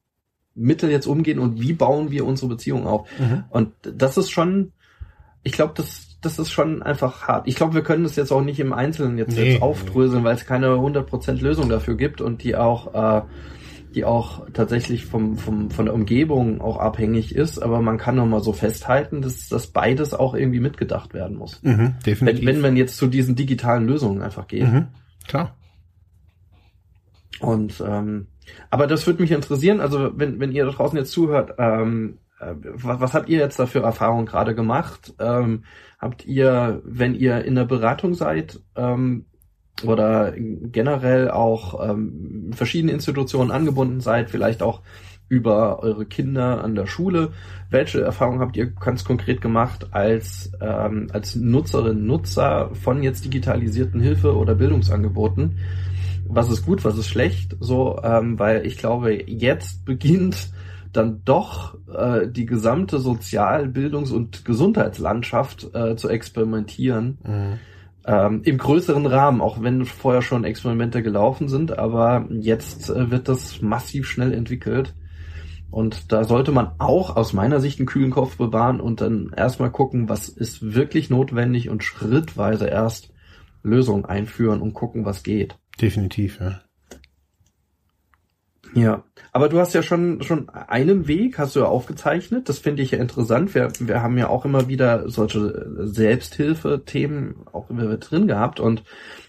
[0.55, 3.07] Mittel jetzt umgehen und wie bauen wir unsere Beziehung auf?
[3.19, 3.43] Mhm.
[3.51, 4.71] Und das ist schon,
[5.43, 7.47] ich glaube, das, das ist schon einfach hart.
[7.47, 10.35] Ich glaube, wir können das jetzt auch nicht im Einzelnen jetzt, Nee, jetzt aufdröseln, weil
[10.35, 13.21] es keine 100% Lösung dafür gibt und die auch äh,
[13.95, 18.25] die auch tatsächlich vom, vom, von der Umgebung auch abhängig ist, aber man kann noch
[18.25, 21.63] mal so festhalten, dass, dass beides auch irgendwie mitgedacht werden muss.
[21.63, 22.45] Mhm, Wenn, definitiv.
[22.45, 24.63] wenn man jetzt zu diesen digitalen Lösungen einfach geht.
[24.63, 24.87] mhm,
[25.27, 25.55] klar.
[27.39, 28.27] Und ähm,
[28.69, 32.24] aber das würde mich interessieren, also wenn, wenn ihr da draußen jetzt zuhört, ähm, äh,
[32.39, 35.13] was, was habt ihr jetzt da für Erfahrungen gerade gemacht?
[35.19, 35.63] Ähm,
[35.99, 39.25] habt ihr, wenn ihr in der Beratung seid, ähm,
[39.83, 44.81] oder generell auch ähm, verschiedene Institutionen angebunden seid, vielleicht auch
[45.27, 47.31] über eure Kinder an der Schule.
[47.69, 53.99] Welche Erfahrungen habt ihr ganz konkret gemacht als, ähm, als Nutzerin, Nutzer von jetzt digitalisierten
[53.99, 55.57] Hilfe- oder Bildungsangeboten?
[56.27, 57.55] Was ist gut, was ist schlecht?
[57.59, 60.49] So, ähm, weil ich glaube, jetzt beginnt
[60.95, 67.17] dann doch äh, die gesamte Sozial-, Bildungs- und Gesundheitslandschaft äh, zu experimentieren.
[67.23, 67.59] Mhm.
[68.07, 73.27] Ähm, Im größeren Rahmen, auch wenn vorher schon Experimente gelaufen sind, aber jetzt äh, wird
[73.27, 74.93] das massiv schnell entwickelt.
[75.71, 79.71] Und da sollte man auch aus meiner Sicht einen kühlen Kopf bewahren und dann erstmal
[79.71, 83.11] gucken, was ist wirklich notwendig und schrittweise erst
[83.63, 85.57] Lösungen einführen und gucken, was geht.
[85.81, 86.61] Definitiv, ja.
[88.75, 92.49] Ja, aber du hast ja schon schon einen Weg, hast du ja aufgezeichnet.
[92.49, 93.55] Das finde ich ja interessant.
[93.55, 98.83] Wir, wir haben ja auch immer wieder solche Selbsthilfe-Themen auch immer drin gehabt und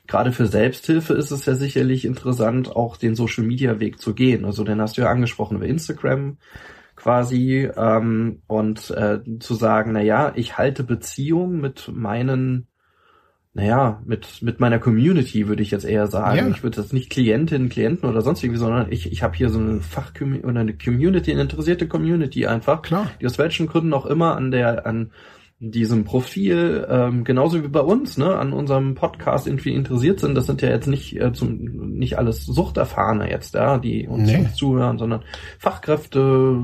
[0.09, 4.45] gerade für Selbsthilfe ist es ja sicherlich interessant, auch den Social Media Weg zu gehen.
[4.45, 6.39] Also den hast du ja angesprochen über Instagram
[6.97, 12.67] quasi ähm, und äh, zu sagen, na ja, ich halte Beziehung mit meinen
[13.57, 16.37] naja, mit, mit meiner Community würde ich jetzt eher sagen.
[16.37, 16.49] Ja.
[16.49, 19.59] Ich würde das nicht Klientinnen, Klienten oder sonst irgendwie, sondern ich, ich habe hier so
[19.59, 23.11] eine Fach oder eine Community, eine interessierte Community einfach, Klar.
[23.19, 25.11] die aus welchen Gründen auch immer an der, an
[25.59, 30.35] diesem Profil, ähm, genauso wie bei uns, ne, an unserem Podcast irgendwie interessiert sind.
[30.35, 34.49] Das sind ja jetzt nicht äh, zum, nicht alles Suchterfahrene jetzt, ja, die uns, Nee.
[34.55, 35.23] zuhören, sondern
[35.59, 36.63] Fachkräfte,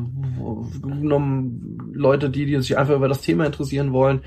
[0.83, 4.21] genommen Leute, die, die sich einfach über das Thema interessieren wollen.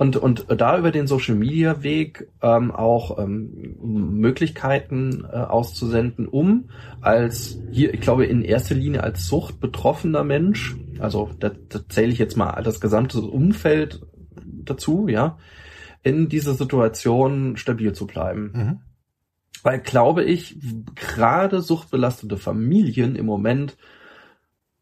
[0.00, 6.70] Und, und da über den Social Media Weg ähm, auch ähm, Möglichkeiten äh, auszusenden, um
[7.02, 12.18] als hier, ich glaube, in erster Linie als suchtbetroffener Mensch, also da, da zähle ich
[12.18, 14.00] jetzt mal das gesamte Umfeld
[14.42, 15.36] dazu, ja,
[16.02, 18.52] in dieser Situation stabil zu bleiben.
[18.54, 18.80] Mhm.
[19.62, 20.56] Weil glaube ich,
[20.94, 23.76] gerade suchtbelastete Familien im Moment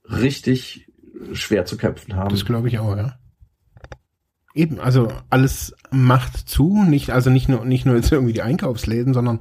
[0.04, 0.92] richtig
[1.32, 2.28] schwer zu kämpfen haben.
[2.28, 3.18] Das glaube ich auch, ja.
[4.58, 9.14] Eben, also alles macht zu, nicht, also nicht nur, nicht nur jetzt irgendwie die Einkaufsläden,
[9.14, 9.40] sondern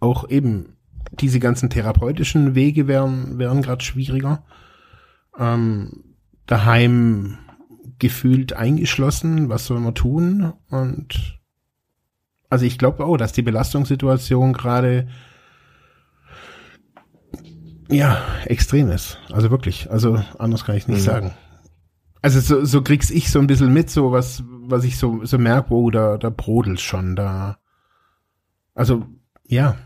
[0.00, 0.76] auch eben
[1.12, 4.42] diese ganzen therapeutischen Wege wären, wären gerade schwieriger.
[5.38, 6.14] Ähm,
[6.46, 7.36] daheim
[7.98, 10.54] gefühlt eingeschlossen, was soll man tun?
[10.70, 11.38] Und
[12.48, 15.08] also ich glaube auch, dass die Belastungssituation gerade
[17.90, 19.18] ja extrem ist.
[19.30, 19.90] Also wirklich.
[19.90, 21.04] Also anders kann ich nicht Mhm.
[21.04, 21.34] sagen.
[22.20, 25.38] Also so, so krieg's ich so ein bisschen mit, so was, was ich so, so
[25.38, 27.58] merke, wo da, da brodelt schon da.
[28.74, 29.06] Also,
[29.44, 29.76] ja.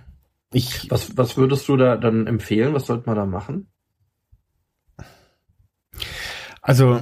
[0.53, 2.75] Ich, Was, was würdest du da dann empfehlen?
[2.75, 3.69] Was sollte man da machen?
[6.61, 7.01] Also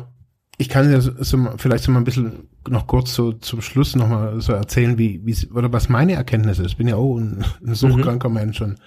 [0.56, 3.96] ich kann ja so, so, vielleicht so mal ein bisschen noch kurz so zum Schluss
[3.96, 6.66] noch mal so erzählen, wie, wie oder was meine Erkenntnis ist.
[6.66, 8.34] Ich bin ja auch ein, ein suchtkranker mhm.
[8.34, 8.78] Mensch und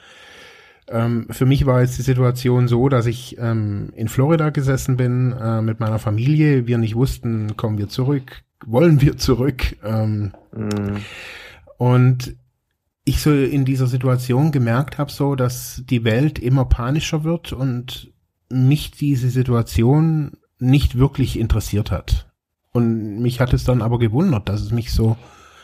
[0.90, 5.32] ähm, für mich war jetzt die Situation so, dass ich ähm, in Florida gesessen bin
[5.32, 6.68] äh, mit meiner Familie.
[6.68, 9.78] Wir nicht wussten, kommen wir zurück, wollen wir zurück.
[9.84, 10.98] Ähm, mhm.
[11.78, 12.36] Und
[13.06, 18.12] ich so in dieser Situation gemerkt habe, so, dass die Welt immer panischer wird und
[18.50, 22.32] mich diese Situation nicht wirklich interessiert hat.
[22.72, 25.18] Und mich hat es dann aber gewundert, dass es mich so,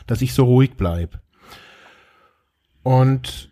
[0.06, 1.20] dass ich so ruhig bleib.
[2.82, 3.49] Und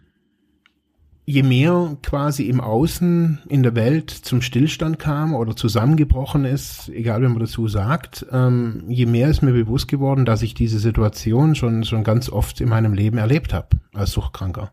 [1.29, 7.21] je mehr quasi im Außen in der Welt zum Stillstand kam oder zusammengebrochen ist, egal
[7.21, 11.55] wie man dazu sagt, ähm, je mehr ist mir bewusst geworden, dass ich diese Situation
[11.55, 14.73] schon, schon ganz oft in meinem Leben erlebt habe als Suchtkranker.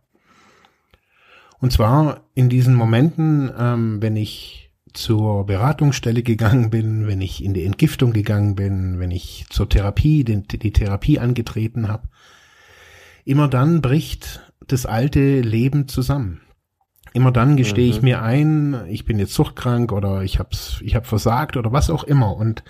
[1.59, 7.53] Und zwar in diesen Momenten, ähm, wenn ich zur Beratungsstelle gegangen bin, wenn ich in
[7.53, 12.07] die Entgiftung gegangen bin, wenn ich zur Therapie, die, die Therapie angetreten habe.
[13.25, 16.39] Immer dann bricht das alte Leben zusammen.
[17.15, 17.91] Immer dann gestehe mhm.
[17.91, 21.89] ich mir ein, ich bin jetzt suchtkrank oder ich hab's, ich hab versagt oder was
[21.89, 22.35] auch immer.
[22.35, 22.61] Und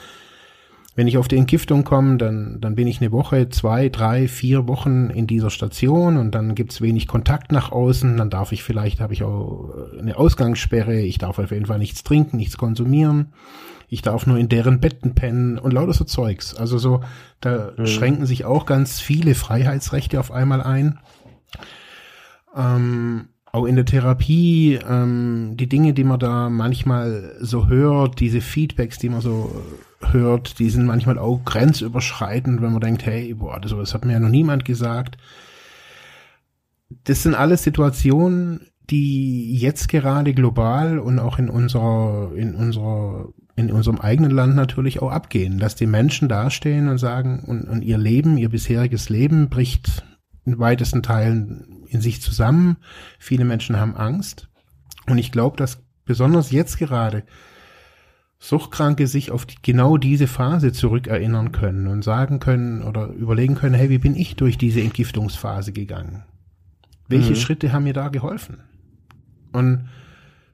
[0.94, 4.68] wenn ich auf die Entgiftung komme, dann, dann bin ich eine Woche, zwei, drei, vier
[4.68, 8.18] Wochen in dieser Station und dann gibt's wenig Kontakt nach außen.
[8.18, 12.04] Dann darf ich vielleicht, habe ich auch eine Ausgangssperre, ich darf auf jeden Fall nichts
[12.04, 13.34] trinken, nichts konsumieren.
[13.88, 16.54] Ich darf nur in deren Betten pennen und lauter so Zeugs.
[16.54, 17.02] Also so,
[17.42, 17.88] da mhm.
[17.88, 21.00] schränken sich auch ganz viele Freiheitsrechte auf einmal ein.
[22.56, 28.42] Ähm, auch in der Therapie, ähm, die Dinge, die man da manchmal so hört, diese
[28.42, 29.64] Feedbacks, die man so
[30.12, 34.14] hört, die sind manchmal auch grenzüberschreitend, wenn man denkt, hey, boah, das, das hat mir
[34.14, 35.18] ja noch niemand gesagt.
[37.06, 43.72] Das sind alles Situationen, die jetzt gerade global und auch in unserer, in unserer, in
[43.72, 47.98] unserem eigenen Land natürlich auch abgehen, dass die Menschen dastehen und sagen, und, und ihr
[47.98, 50.04] Leben, ihr bisheriges Leben bricht
[50.46, 52.78] in weitesten Teilen in sich zusammen.
[53.20, 54.50] Viele Menschen haben Angst.
[55.08, 57.24] Und ich glaube, dass besonders jetzt gerade
[58.40, 63.76] Suchtkranke sich auf die, genau diese Phase zurückerinnern können und sagen können oder überlegen können,
[63.76, 66.24] hey, wie bin ich durch diese Entgiftungsphase gegangen?
[67.08, 67.36] Welche mhm.
[67.38, 68.60] Schritte haben mir da geholfen?
[69.52, 69.90] Und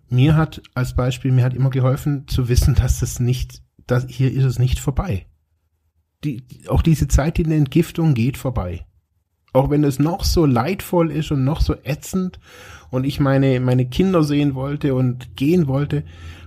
[0.10, 4.32] mir hat als Beispiel, mir hat immer geholfen zu wissen, dass das nicht, dass hier
[4.32, 5.26] ist es nicht vorbei.
[6.24, 8.86] Die, auch diese Zeit in der Entgiftung geht vorbei.
[9.54, 12.40] Auch wenn es noch so leidvoll ist und noch so ätzend
[12.90, 16.04] und ich meine, meine Kinder sehen wollte und gehen wollte,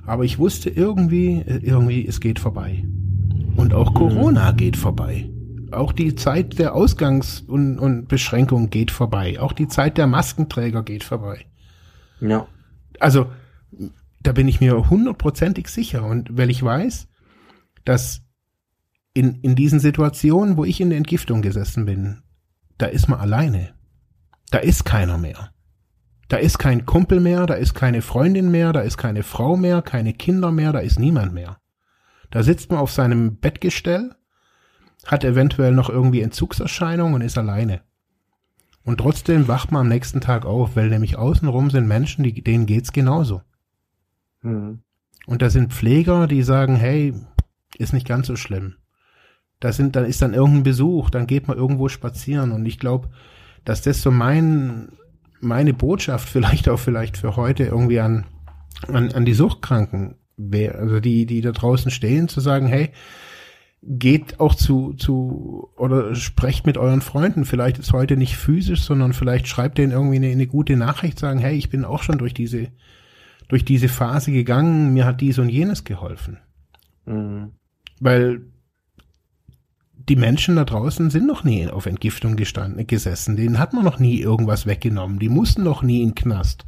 [0.06, 2.84] aber ich wusste irgendwie, irgendwie, es geht vorbei.
[3.56, 5.30] Und auch Corona geht vorbei.
[5.70, 9.40] Auch die Zeit der Ausgangs- und, und Beschränkung geht vorbei.
[9.40, 11.46] Auch die Zeit der Maskenträger geht vorbei.
[12.20, 12.46] Ja.
[13.00, 13.26] Also,
[14.22, 16.04] da bin ich mir hundertprozentig sicher.
[16.04, 17.08] Und weil ich weiß,
[17.84, 18.22] dass
[19.14, 22.23] in, in diesen Situationen, wo ich in der Entgiftung gesessen bin,
[22.78, 23.74] da ist man alleine.
[24.50, 25.52] Da ist keiner mehr.
[26.28, 29.82] Da ist kein Kumpel mehr, da ist keine Freundin mehr, da ist keine Frau mehr,
[29.82, 31.58] keine Kinder mehr, da ist niemand mehr.
[32.30, 34.14] Da sitzt man auf seinem Bettgestell,
[35.06, 37.82] hat eventuell noch irgendwie Entzugserscheinungen und ist alleine.
[38.84, 42.66] Und trotzdem wacht man am nächsten Tag auf, weil nämlich außenrum sind Menschen, die, denen
[42.66, 43.42] geht's genauso.
[44.42, 44.82] Mhm.
[45.26, 47.14] Und da sind Pfleger, die sagen, hey,
[47.78, 48.76] ist nicht ganz so schlimm
[49.64, 53.08] da sind, dann ist dann irgendein Besuch, dann geht man irgendwo spazieren und ich glaube,
[53.64, 54.88] dass das so mein,
[55.40, 58.26] meine Botschaft vielleicht auch vielleicht für heute irgendwie an,
[58.88, 62.90] an, an die Suchtkranken wäre, also die, die da draußen stehen, zu sagen, hey,
[63.80, 69.14] geht auch zu, zu, oder sprecht mit euren Freunden, vielleicht ist heute nicht physisch, sondern
[69.14, 72.34] vielleicht schreibt denen irgendwie eine, eine gute Nachricht, sagen, hey, ich bin auch schon durch
[72.34, 72.68] diese,
[73.48, 76.38] durch diese Phase gegangen, mir hat dies und jenes geholfen.
[77.06, 77.52] Mhm.
[78.00, 78.42] Weil
[80.08, 83.36] die Menschen da draußen sind noch nie auf Entgiftung gestanden, gesessen.
[83.36, 85.18] Denen hat man noch nie irgendwas weggenommen.
[85.18, 86.64] Die mussten noch nie in Knast.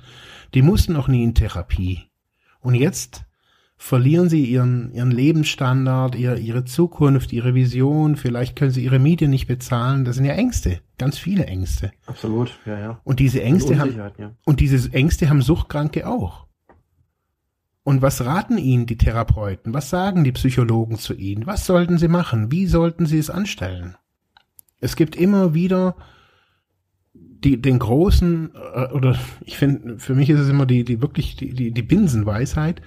[0.55, 2.05] Die mussten noch nie in Therapie.
[2.61, 3.25] Und jetzt
[3.77, 8.17] verlieren sie ihren, ihren Lebensstandard, ihre, ihre Zukunft, ihre Vision.
[8.17, 10.05] Vielleicht können sie ihre Miete nicht bezahlen.
[10.05, 10.81] Das sind ja Ängste.
[10.97, 11.93] Ganz viele Ängste.
[12.07, 13.01] Absolut, ja, ja.
[13.05, 14.33] Und diese Ängste haben, ja.
[14.45, 16.46] und diese Ängste haben Suchtkranke auch.
[17.87, 19.73] Und was raten Ihnen die Therapeuten?
[19.73, 21.47] Was sagen die Psychologen zu Ihnen?
[21.47, 22.51] Was sollten Sie machen?
[22.51, 23.95] Wie sollten Sie es anstellen?
[24.81, 25.95] Es gibt immer wieder
[27.15, 31.37] die, den großen, äh, oder ich finde, für mich ist es immer die, die wirklich
[31.37, 32.83] die, die, die Binsenweisheit.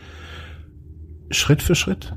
[1.31, 2.13] Schritt für Schritt.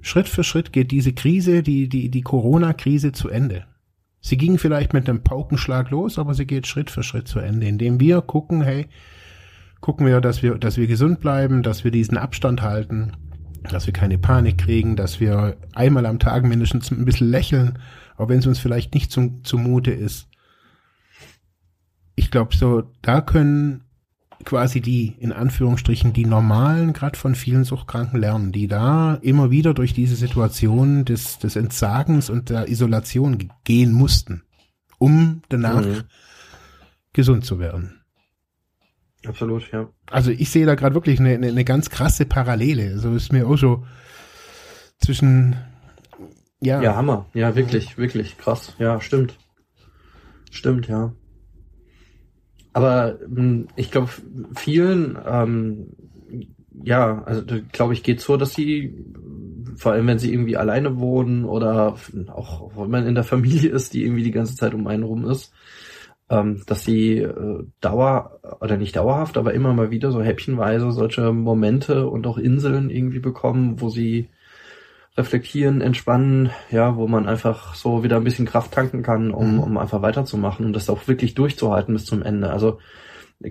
[0.00, 3.66] Schritt für Schritt geht diese Krise, die, die, die Corona-Krise zu Ende.
[4.22, 7.66] Sie ging vielleicht mit einem Paukenschlag los, aber sie geht Schritt für Schritt zu Ende,
[7.66, 8.88] indem wir gucken, hey,
[9.80, 13.12] gucken wir, dass wir, dass wir gesund bleiben, dass wir diesen Abstand halten,
[13.70, 17.78] dass wir keine Panik kriegen, dass wir einmal am Tag mindestens ein bisschen lächeln,
[18.16, 20.28] auch wenn es uns vielleicht nicht zum, zumute ist.
[22.14, 23.84] Ich glaube, so, da können
[24.44, 29.74] quasi die, in Anführungsstrichen, die normalen, gerade von vielen Suchtkranken lernen, die da immer wieder
[29.74, 34.42] durch diese Situation des, des Entsagens und der Isolation gehen mussten,
[34.98, 36.02] um danach mhm.
[37.12, 37.97] gesund zu werden.
[39.26, 39.88] Absolut, ja.
[40.10, 42.98] Also ich sehe da gerade wirklich eine, eine, eine ganz krasse Parallele.
[42.98, 43.84] So ist mir auch so
[45.00, 45.56] zwischen
[46.60, 46.82] ja.
[46.82, 47.26] Ja, Hammer.
[47.34, 48.74] Ja, wirklich, wirklich krass.
[48.78, 49.38] Ja, stimmt.
[50.50, 51.12] Stimmt, ja.
[52.72, 54.10] Aber hm, ich glaube,
[54.54, 55.88] vielen, ähm,
[56.82, 57.42] ja, also
[57.72, 59.04] glaube ich, geht so, dass sie,
[59.76, 61.96] vor allem wenn sie irgendwie alleine wohnen oder
[62.28, 65.24] auch wenn man in der Familie ist, die irgendwie die ganze Zeit um einen rum
[65.24, 65.52] ist,
[66.30, 71.32] ähm, dass sie äh, dauer oder nicht dauerhaft, aber immer mal wieder so häppchenweise solche
[71.32, 74.28] Momente und auch Inseln irgendwie bekommen, wo sie
[75.16, 79.60] reflektieren, entspannen, ja, wo man einfach so wieder ein bisschen Kraft tanken kann, um, mhm.
[79.60, 82.50] um einfach weiterzumachen und das auch wirklich durchzuhalten bis zum Ende.
[82.50, 82.78] Also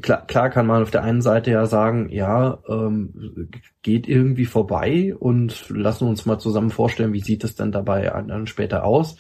[0.02, 3.50] klar, klar kann man auf der einen Seite ja sagen, ja, ähm,
[3.82, 8.48] geht irgendwie vorbei und lassen uns mal zusammen vorstellen, wie sieht es denn dabei dann
[8.48, 9.18] später aus.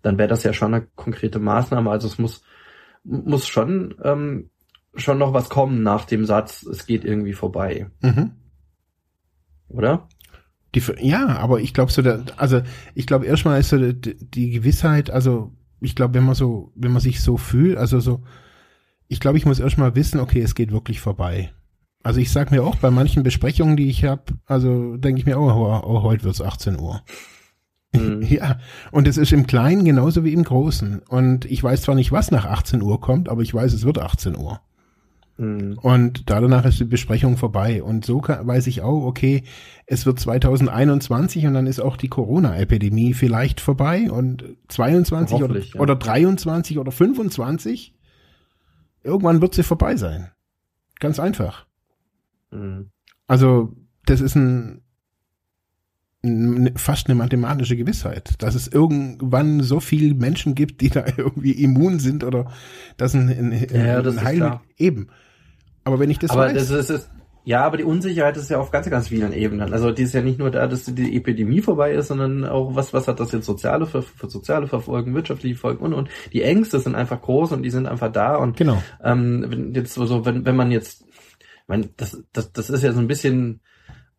[0.00, 1.90] Dann wäre das ja schon eine konkrete Maßnahme.
[1.90, 2.42] Also es muss
[3.04, 4.50] muss schon ähm,
[4.94, 7.90] schon noch was kommen nach dem Satz, es geht irgendwie vorbei.
[8.02, 8.32] Mhm.
[9.68, 10.08] Oder?
[10.74, 12.62] Die, ja, aber ich glaube so, da, also
[12.94, 16.92] ich glaube erstmal ist so die, die Gewissheit, also ich glaube, wenn man so, wenn
[16.92, 18.22] man sich so fühlt, also so,
[19.08, 21.52] ich glaube, ich muss erstmal wissen, okay, es geht wirklich vorbei.
[22.02, 25.38] Also ich sag mir auch bei manchen Besprechungen, die ich habe, also denke ich mir,
[25.38, 27.02] oh, oh, oh heute wird's 18 Uhr.
[27.92, 28.22] Mhm.
[28.28, 28.58] Ja,
[28.92, 31.02] und es ist im Kleinen genauso wie im Großen.
[31.08, 33.98] Und ich weiß zwar nicht, was nach 18 Uhr kommt, aber ich weiß, es wird
[33.98, 34.60] 18 Uhr.
[35.40, 35.78] Mhm.
[35.78, 37.82] Und danach ist die Besprechung vorbei.
[37.82, 39.44] Und so kann, weiß ich auch, okay,
[39.86, 45.80] es wird 2021 und dann ist auch die Corona-Epidemie vielleicht vorbei und 22 oder, ja.
[45.80, 47.94] oder 23 oder 25.
[49.02, 50.30] Irgendwann wird sie vorbei sein.
[50.98, 51.66] Ganz einfach.
[52.50, 52.90] Mhm.
[53.26, 53.74] Also,
[54.04, 54.82] das ist ein,
[56.76, 61.98] fast eine mathematische Gewissheit, dass es irgendwann so viele Menschen gibt, die da irgendwie immun
[61.98, 62.52] sind oder
[62.96, 65.08] dass ein, ein, ja, das ein Heil eben.
[65.84, 67.10] Aber wenn ich das aber weiß, das ist,
[67.44, 69.72] ja, aber die Unsicherheit ist ja auf ganz, ganz vielen Ebenen.
[69.72, 72.92] Also die ist ja nicht nur da, dass die Epidemie vorbei ist, sondern auch was,
[72.92, 76.80] was hat das jetzt soziale für, für soziale Verfolgen, wirtschaftliche Folgen und und die Ängste
[76.80, 78.82] sind einfach groß und die sind einfach da und genau.
[79.02, 83.00] ähm, jetzt so, wenn wenn man jetzt, ich meine, das das das ist ja so
[83.00, 83.60] ein bisschen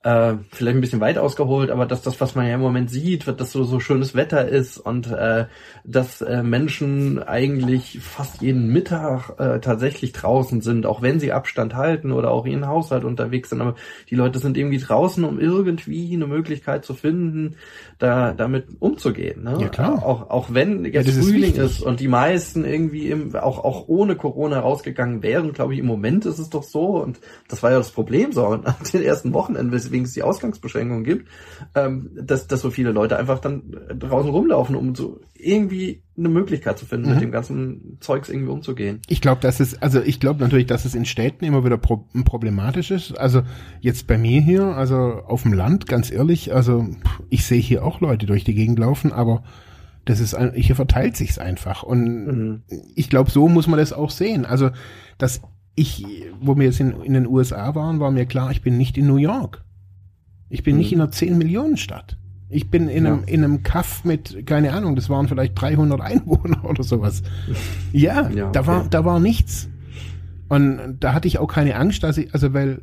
[0.04, 3.28] äh, vielleicht ein bisschen weit ausgeholt, aber dass das, was man ja im Moment sieht,
[3.28, 5.46] wird, dass so, so schönes Wetter ist und äh,
[5.84, 11.76] dass äh, Menschen eigentlich fast jeden Mittag äh, tatsächlich draußen sind, auch wenn sie Abstand
[11.76, 13.62] halten oder auch ihren Haushalt unterwegs sind.
[13.62, 13.76] Aber
[14.10, 17.58] die Leute sind irgendwie draußen, um irgendwie eine Möglichkeit zu finden,
[18.00, 19.44] da damit umzugehen.
[19.44, 19.58] Ne?
[19.62, 20.04] Ja, klar.
[20.04, 23.88] Auch, auch wenn jetzt ja, Frühling ist, ist, und die meisten irgendwie im, auch, auch
[23.88, 27.70] ohne Corona rausgegangen wären, glaube ich, im Moment ist es doch so und das war
[27.70, 31.28] ja das Problem so nach den ersten Wochenenden, weswegen es die Ausgangsbeschränkungen gibt,
[31.76, 33.64] ähm, dass, dass so viele Leute einfach dann
[33.98, 37.14] draußen rumlaufen, um so irgendwie eine Möglichkeit zu finden, mhm.
[37.14, 39.02] mit dem ganzen Zeugs irgendwie umzugehen.
[39.08, 42.06] Ich glaube, dass es, also ich glaube natürlich, dass es in Städten immer wieder pro
[42.26, 43.18] problematisch ist.
[43.18, 43.44] Also
[43.82, 46.88] jetzt bei mir hier, also auf dem Land, ganz ehrlich, also
[47.30, 49.44] ich sehe hier auch Leute durch die Gegend laufen, aber
[50.06, 51.84] das ist, hier verteilt sich's einfach.
[51.84, 52.62] Und mhm.
[52.96, 54.46] ich glaube, so muss man das auch sehen.
[54.46, 54.72] Also,
[55.18, 55.42] dass
[55.76, 56.06] ich,
[56.40, 59.08] wo wir jetzt in, in den USA waren, war mir klar, ich bin nicht in
[59.08, 59.64] New York.
[60.52, 60.80] Ich bin mhm.
[60.80, 62.18] nicht in einer 10 Millionen Stadt.
[62.50, 63.14] Ich bin in ja.
[63.14, 67.24] einem, in einem Kaff mit, keine Ahnung, das waren vielleicht 300 Einwohner oder sowas.
[67.94, 68.50] Ja, ja okay.
[68.52, 69.70] da war, da war nichts.
[70.50, 72.82] Und da hatte ich auch keine Angst, dass ich, also weil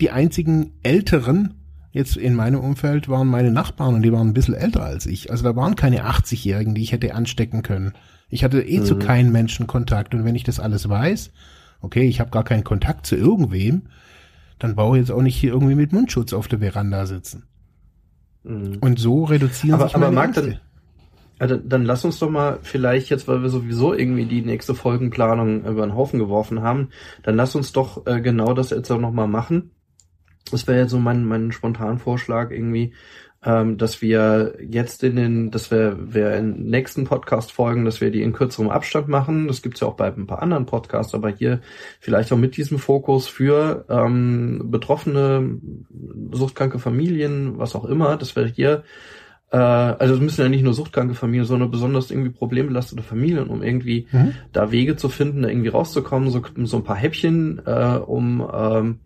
[0.00, 1.54] die einzigen Älteren
[1.92, 5.30] jetzt in meinem Umfeld waren meine Nachbarn und die waren ein bisschen älter als ich.
[5.30, 7.92] Also da waren keine 80-Jährigen, die ich hätte anstecken können.
[8.30, 8.84] Ich hatte eh mhm.
[8.84, 11.30] zu keinen Menschen Kontakt und wenn ich das alles weiß,
[11.82, 13.82] okay, ich habe gar keinen Kontakt zu irgendwem,
[14.60, 17.44] dann brauche ich jetzt auch nicht hier irgendwie mit Mundschutz auf der Veranda sitzen.
[18.44, 18.78] Mhm.
[18.80, 20.60] Und so reduzieren aber, sich aber meine Marc, Ängste.
[21.38, 24.74] Dann, ja, dann lass uns doch mal vielleicht jetzt, weil wir sowieso irgendwie die nächste
[24.74, 26.90] Folgenplanung über den Haufen geworfen haben,
[27.22, 29.70] dann lass uns doch äh, genau das jetzt auch nochmal machen.
[30.50, 32.92] Das wäre jetzt so mein, mein spontan Vorschlag irgendwie,
[33.44, 38.10] ähm, dass wir jetzt in den, dass wir, wir in nächsten Podcast folgen, dass wir
[38.10, 39.48] die in kürzerem Abstand machen.
[39.48, 41.60] Das gibt's ja auch bei ein paar anderen Podcasts, aber hier
[42.00, 45.58] vielleicht auch mit diesem Fokus für ähm, betroffene,
[46.32, 48.84] suchtkranke Familien, was auch immer, dass wir hier
[49.52, 53.62] äh, also es müssen ja nicht nur suchtkranke Familien, sondern besonders irgendwie problembelastete Familien, um
[53.62, 54.34] irgendwie mhm.
[54.52, 59.00] da Wege zu finden, da irgendwie rauszukommen, so, so ein paar Häppchen, äh, um ähm,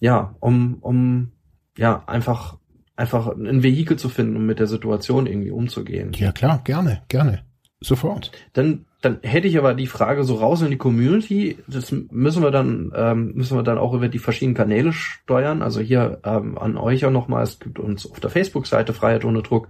[0.00, 1.32] ja, um, um
[1.76, 2.57] ja, einfach
[2.98, 6.12] einfach ein Vehikel zu finden, um mit der Situation irgendwie umzugehen.
[6.14, 7.44] Ja klar, gerne, gerne.
[7.80, 8.32] Sofort.
[8.54, 11.58] Dann, dann hätte ich aber die Frage so raus in die Community.
[11.68, 15.62] Das müssen wir dann, ähm, müssen wir dann auch über die verschiedenen Kanäle steuern.
[15.62, 17.44] Also hier ähm, an euch auch nochmal.
[17.44, 19.68] Es gibt uns auf der Facebook-Seite Freiheit ohne Druck.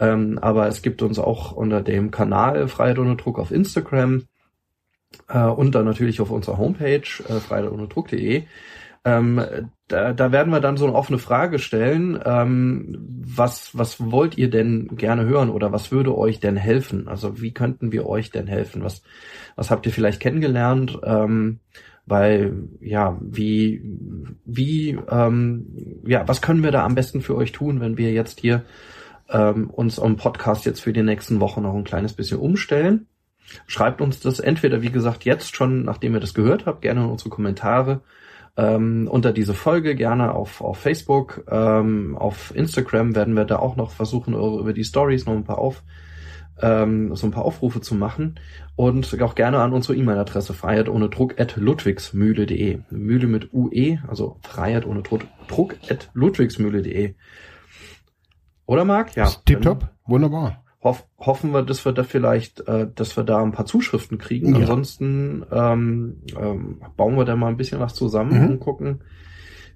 [0.00, 4.22] Ähm, aber es gibt uns auch unter dem Kanal Freiheit ohne Druck auf Instagram.
[5.28, 8.44] Äh, und dann natürlich auf unserer Homepage äh, freiheit ohne Druck.de.
[9.04, 9.42] Ähm,
[9.88, 12.18] da, da werden wir dann so eine offene Frage stellen.
[12.24, 12.96] Ähm,
[13.26, 17.06] was, was wollt ihr denn gerne hören oder was würde euch denn helfen?
[17.06, 18.82] Also wie könnten wir euch denn helfen?
[18.82, 19.02] Was,
[19.56, 20.98] was habt ihr vielleicht kennengelernt?
[21.04, 21.60] Ähm,
[22.06, 23.82] weil, ja, wie,
[24.44, 28.40] wie, ähm, ja, was können wir da am besten für euch tun, wenn wir jetzt
[28.40, 28.64] hier
[29.30, 33.06] ähm, uns am Podcast jetzt für die nächsten Wochen noch ein kleines bisschen umstellen?
[33.66, 37.10] Schreibt uns das entweder, wie gesagt, jetzt schon, nachdem ihr das gehört habt, gerne in
[37.10, 38.00] unsere Kommentare
[38.56, 43.76] ähm, unter diese Folge gerne auf, auf Facebook, ähm, auf Instagram werden wir da auch
[43.76, 45.82] noch versuchen, über die Stories noch ein paar auf,
[46.62, 48.38] ähm, so ein paar Aufrufe zu machen
[48.76, 52.80] und auch gerne an unsere E-Mail-Adresse freiheit ohne Druck at ludwigsmühle.de.
[52.90, 57.14] Mühle mit UE, also Freiheit ohne Druck, at ludwigsmühle.de.
[58.66, 59.16] Oder Marc?
[59.16, 59.28] Ja.
[59.44, 63.66] Tipptopp, wunderbar hoff, hoffen wir, dass wir da vielleicht, äh, dass wir da ein paar
[63.66, 64.54] Zuschriften kriegen.
[64.54, 64.60] Ja.
[64.60, 68.48] Ansonsten ähm, ähm, bauen wir da mal ein bisschen was zusammen mhm.
[68.50, 69.02] und gucken,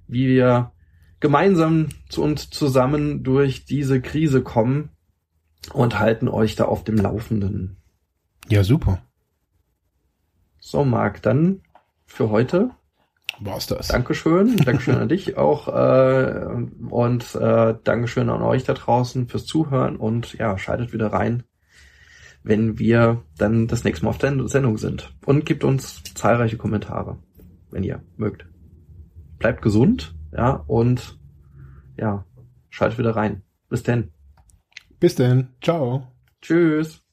[0.07, 0.73] wie wir
[1.19, 4.91] gemeinsam zu uns zusammen durch diese Krise kommen
[5.73, 7.79] und halten euch da auf dem Laufenden.
[8.49, 9.03] Ja, super.
[10.61, 11.63] So, Marc, dann
[12.07, 12.71] für heute
[13.41, 13.89] war's das.
[13.89, 14.57] Dankeschön.
[14.57, 20.35] Dankeschön an dich auch äh, und äh, Dankeschön an euch da draußen fürs Zuhören und
[20.35, 21.45] ja, schaltet wieder rein,
[22.43, 25.15] wenn wir dann das nächste Mal auf der Sendung sind.
[25.25, 27.19] Und gebt uns zahlreiche Kommentare,
[27.71, 28.47] wenn ihr mögt.
[29.39, 31.19] Bleibt gesund, ja, und
[31.97, 32.25] ja,
[32.71, 33.43] schaltet wieder rein.
[33.69, 34.13] Bis denn.
[35.01, 35.49] Bis denn.
[35.63, 36.07] Ciao.
[36.41, 37.08] Tschüss.